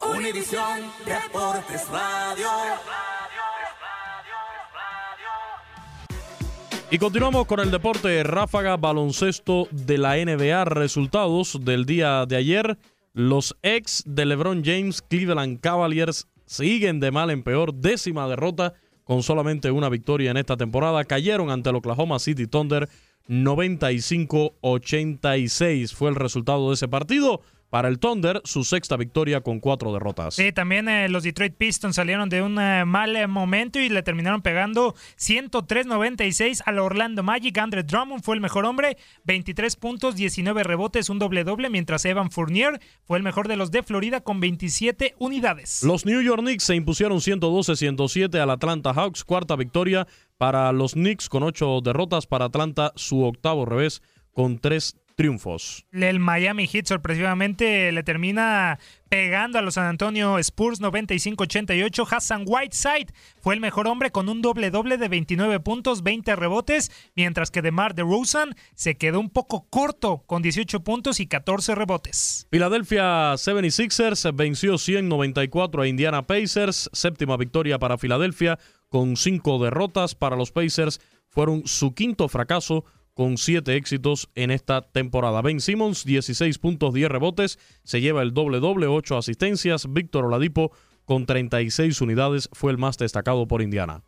[0.00, 2.46] Univisión Deportes Radio.
[6.90, 10.64] Y continuamos con el deporte ráfaga baloncesto de la NBA.
[10.64, 12.78] Resultados del día de ayer.
[13.12, 17.74] Los ex de LeBron James Cleveland Cavaliers siguen de mal en peor.
[17.74, 18.72] Décima derrota
[19.04, 21.04] con solamente una victoria en esta temporada.
[21.04, 22.88] Cayeron ante el Oklahoma City Thunder
[23.28, 27.42] 95-86 fue el resultado de ese partido.
[27.70, 30.34] Para el Thunder, su sexta victoria con cuatro derrotas.
[30.34, 34.02] Sí, también eh, los Detroit Pistons salieron de un eh, mal eh, momento y le
[34.02, 37.58] terminaron pegando 103-96 al Orlando Magic.
[37.58, 42.80] Andre Drummond fue el mejor hombre, 23 puntos, 19 rebotes, un doble-doble, mientras Evan Fournier
[43.04, 45.82] fue el mejor de los de Florida con 27 unidades.
[45.82, 50.06] Los New York Knicks se impusieron 112-107 al Atlanta Hawks, cuarta victoria
[50.38, 52.26] para los Knicks con ocho derrotas.
[52.26, 54.00] Para Atlanta, su octavo revés
[54.32, 55.84] con tres triunfos.
[55.90, 62.06] El Miami Heat sorpresivamente le termina pegando a los San Antonio Spurs 95-88.
[62.08, 63.12] Hassan Whiteside
[63.42, 67.62] fue el mejor hombre con un doble doble de 29 puntos, 20 rebotes, mientras que
[67.62, 72.46] DeMar DeRozan se quedó un poco corto con 18 puntos y 14 rebotes.
[72.50, 80.36] Philadelphia 76ers venció 194 a Indiana Pacers, séptima victoria para Filadelfia con cinco derrotas para
[80.36, 81.00] los Pacers.
[81.28, 82.84] Fueron su quinto fracaso
[83.18, 85.42] con siete éxitos en esta temporada.
[85.42, 89.92] Ben Simmons, 16 puntos, 10 rebotes, se lleva el doble doble, 8 asistencias.
[89.92, 90.70] Víctor Oladipo
[91.04, 94.04] con 36 unidades fue el más destacado por Indiana.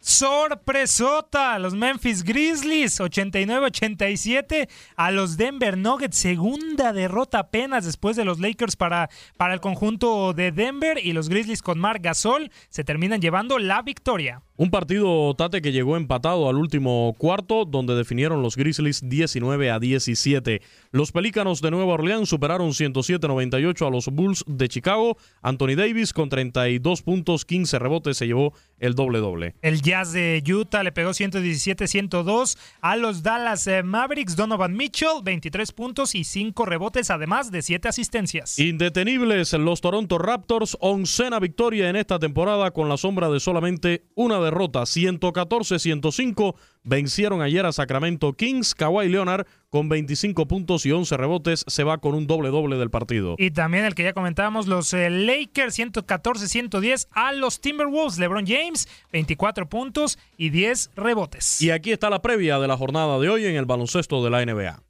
[0.00, 8.40] Sorpresota, los Memphis Grizzlies 89-87 a los Denver Nuggets, segunda derrota apenas después de los
[8.40, 13.20] Lakers para, para el conjunto de Denver y los Grizzlies con Marc Gasol se terminan
[13.20, 14.42] llevando la victoria.
[14.56, 19.78] Un partido, Tate, que llegó empatado al último cuarto, donde definieron los Grizzlies 19 a
[19.78, 20.60] 17.
[20.92, 25.16] Los Pelícanos de Nueva Orleans superaron 107-98 a los Bulls de Chicago.
[25.40, 29.54] Anthony Davis con 32 puntos, 15 rebotes, se llevó el doble-doble.
[29.62, 34.34] El Jazz de Utah le pegó 117-102 a los Dallas eh, Mavericks.
[34.34, 38.58] Donovan Mitchell, 23 puntos y 5 rebotes, además de 7 asistencias.
[38.58, 44.40] Indetenibles los Toronto Raptors, oncena victoria en esta temporada con la sombra de solamente una
[44.40, 48.74] de derrota 114-105 vencieron ayer a Sacramento Kings.
[48.74, 52.90] Kawhi Leonard con 25 puntos y 11 rebotes se va con un doble doble del
[52.90, 53.34] partido.
[53.38, 58.18] Y también el que ya comentábamos, los eh, Lakers 114-110 a los Timberwolves.
[58.18, 61.60] LeBron James 24 puntos y 10 rebotes.
[61.60, 64.44] Y aquí está la previa de la jornada de hoy en el baloncesto de la
[64.44, 64.82] NBA.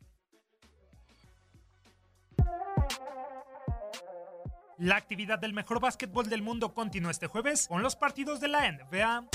[4.78, 8.72] La actividad del mejor básquetbol del mundo continúa este jueves con los partidos de la
[8.72, 9.28] NBA.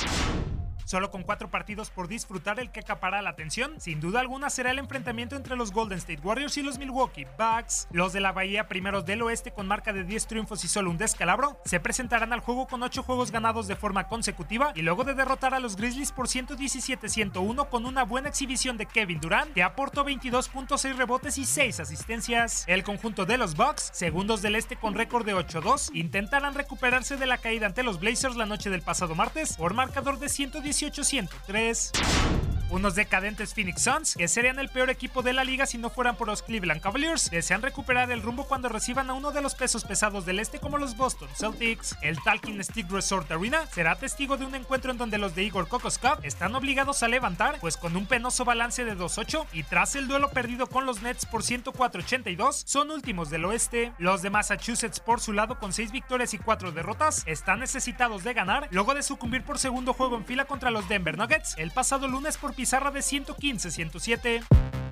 [0.86, 4.70] Solo con cuatro partidos por disfrutar, el que acapará la atención, sin duda alguna, será
[4.70, 7.88] el enfrentamiento entre los Golden State Warriors y los Milwaukee Bucks.
[7.90, 11.00] Los de la Bahía, primeros del oeste con marca de 10 triunfos y solo un
[11.00, 15.16] descalabro, se presentarán al juego con 8 juegos ganados de forma consecutiva y luego de
[15.16, 20.06] derrotar a los Grizzlies por 117-101 con una buena exhibición de Kevin Durant, que aportó
[20.06, 22.64] 22.6 rebotes y 6 asistencias.
[22.68, 27.26] El conjunto de los Bucks, segundos del este con récord de 8-2, intentarán recuperarse de
[27.26, 32.45] la caída ante los Blazers la noche del pasado martes por marcador de 117 118-103.
[32.70, 36.16] Unos decadentes Phoenix Suns, que serían el peor equipo de la liga si no fueran
[36.16, 39.84] por los Cleveland Cavaliers, desean recuperar el rumbo cuando reciban a uno de los pesos
[39.84, 41.95] pesados del este como los Boston Celtics.
[42.01, 45.68] El Talking Stick Resort Arena será testigo de un encuentro en donde los de Igor
[45.68, 45.84] Cup
[46.24, 50.32] están obligados a levantar, pues con un penoso balance de 2-8 y tras el duelo
[50.32, 53.93] perdido con los Nets por 104-82, son últimos del oeste.
[53.99, 58.34] Los de Massachusetts por su lado con 6 victorias y 4 derrotas están necesitados de
[58.34, 62.07] ganar luego de sucumbir por segundo juego en fila contra los Denver Nuggets el pasado
[62.07, 64.85] lunes por pizarra de 115-107.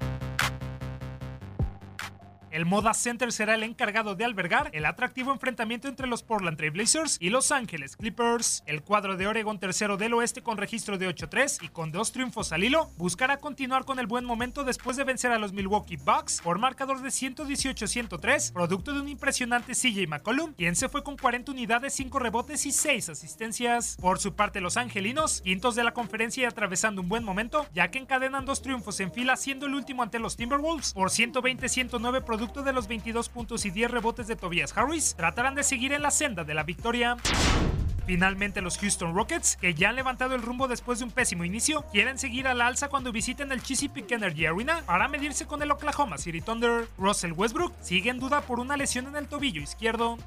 [2.53, 6.69] El Moda Center será el encargado de albergar el atractivo enfrentamiento entre los Portland Trail
[6.69, 8.61] Blazers y Los Ángeles Clippers.
[8.67, 12.51] El cuadro de Oregon tercero del oeste con registro de 8-3 y con dos triunfos
[12.51, 16.41] al hilo buscará continuar con el buen momento después de vencer a los Milwaukee Bucks
[16.43, 21.53] por marcador de 118-103, producto de un impresionante CJ McCollum, quien se fue con 40
[21.53, 23.97] unidades, 5 rebotes y 6 asistencias.
[23.99, 27.89] Por su parte, los angelinos, quintos de la conferencia y atravesando un buen momento, ya
[27.89, 32.42] que encadenan dos triunfos en fila, siendo el último ante los Timberwolves por 120-109 producto
[32.43, 36.01] producto de los 22 puntos y 10 rebotes de Tobias Harris, tratarán de seguir en
[36.01, 37.15] la senda de la victoria.
[38.05, 41.85] Finalmente los Houston Rockets, que ya han levantado el rumbo después de un pésimo inicio,
[41.93, 46.17] quieren seguir al alza cuando visiten el Chesapeake Energy Arena para medirse con el Oklahoma
[46.17, 46.89] City Thunder.
[46.97, 50.17] Russell Westbrook sigue en duda por una lesión en el tobillo izquierdo.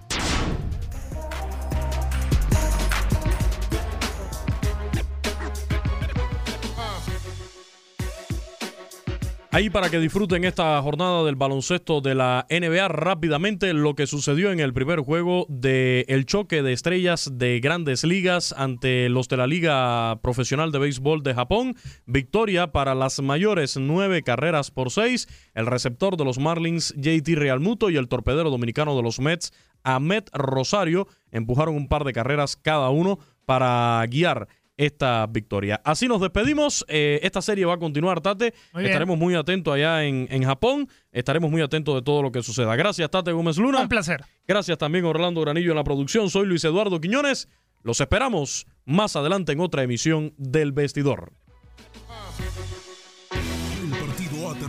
[9.56, 14.52] Ahí para que disfruten esta jornada del baloncesto de la NBA rápidamente lo que sucedió
[14.52, 19.38] en el primer juego del el choque de estrellas de grandes ligas ante los de
[19.38, 21.74] la Liga Profesional de Béisbol de Japón.
[22.04, 25.26] Victoria para las mayores nueve carreras por seis.
[25.54, 29.54] El receptor de los Marlins JT Realmuto y el torpedero dominicano de los Mets
[29.84, 35.80] Ahmed Rosario empujaron un par de carreras cada uno para guiar esta victoria.
[35.84, 36.84] Así nos despedimos.
[36.88, 38.54] Eh, esta serie va a continuar, Tate.
[38.74, 40.88] Estaremos muy atentos allá en, en, Japón.
[41.12, 42.76] Estaremos muy atentos de todo lo que suceda.
[42.76, 43.80] Gracias, Tate Gómez Luna.
[43.82, 44.24] Un placer.
[44.46, 46.30] Gracias también, Orlando Granillo, en la producción.
[46.30, 47.48] Soy Luis Eduardo Quiñones.
[47.82, 51.32] Los esperamos más adelante en otra emisión del Vestidor.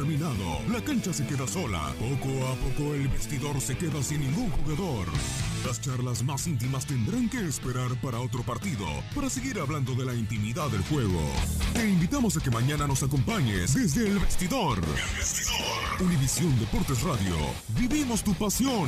[0.07, 0.61] Terminado.
[0.71, 1.93] La cancha se queda sola.
[1.99, 5.05] Poco a poco el vestidor se queda sin ningún jugador.
[5.65, 10.13] Las charlas más íntimas tendrán que esperar para otro partido, para seguir hablando de la
[10.13, 11.19] intimidad del juego.
[11.73, 14.77] Te invitamos a que mañana nos acompañes desde el vestidor.
[14.77, 16.01] El vestidor.
[16.01, 17.35] Univisión Deportes Radio.
[17.77, 18.87] Vivimos tu pasión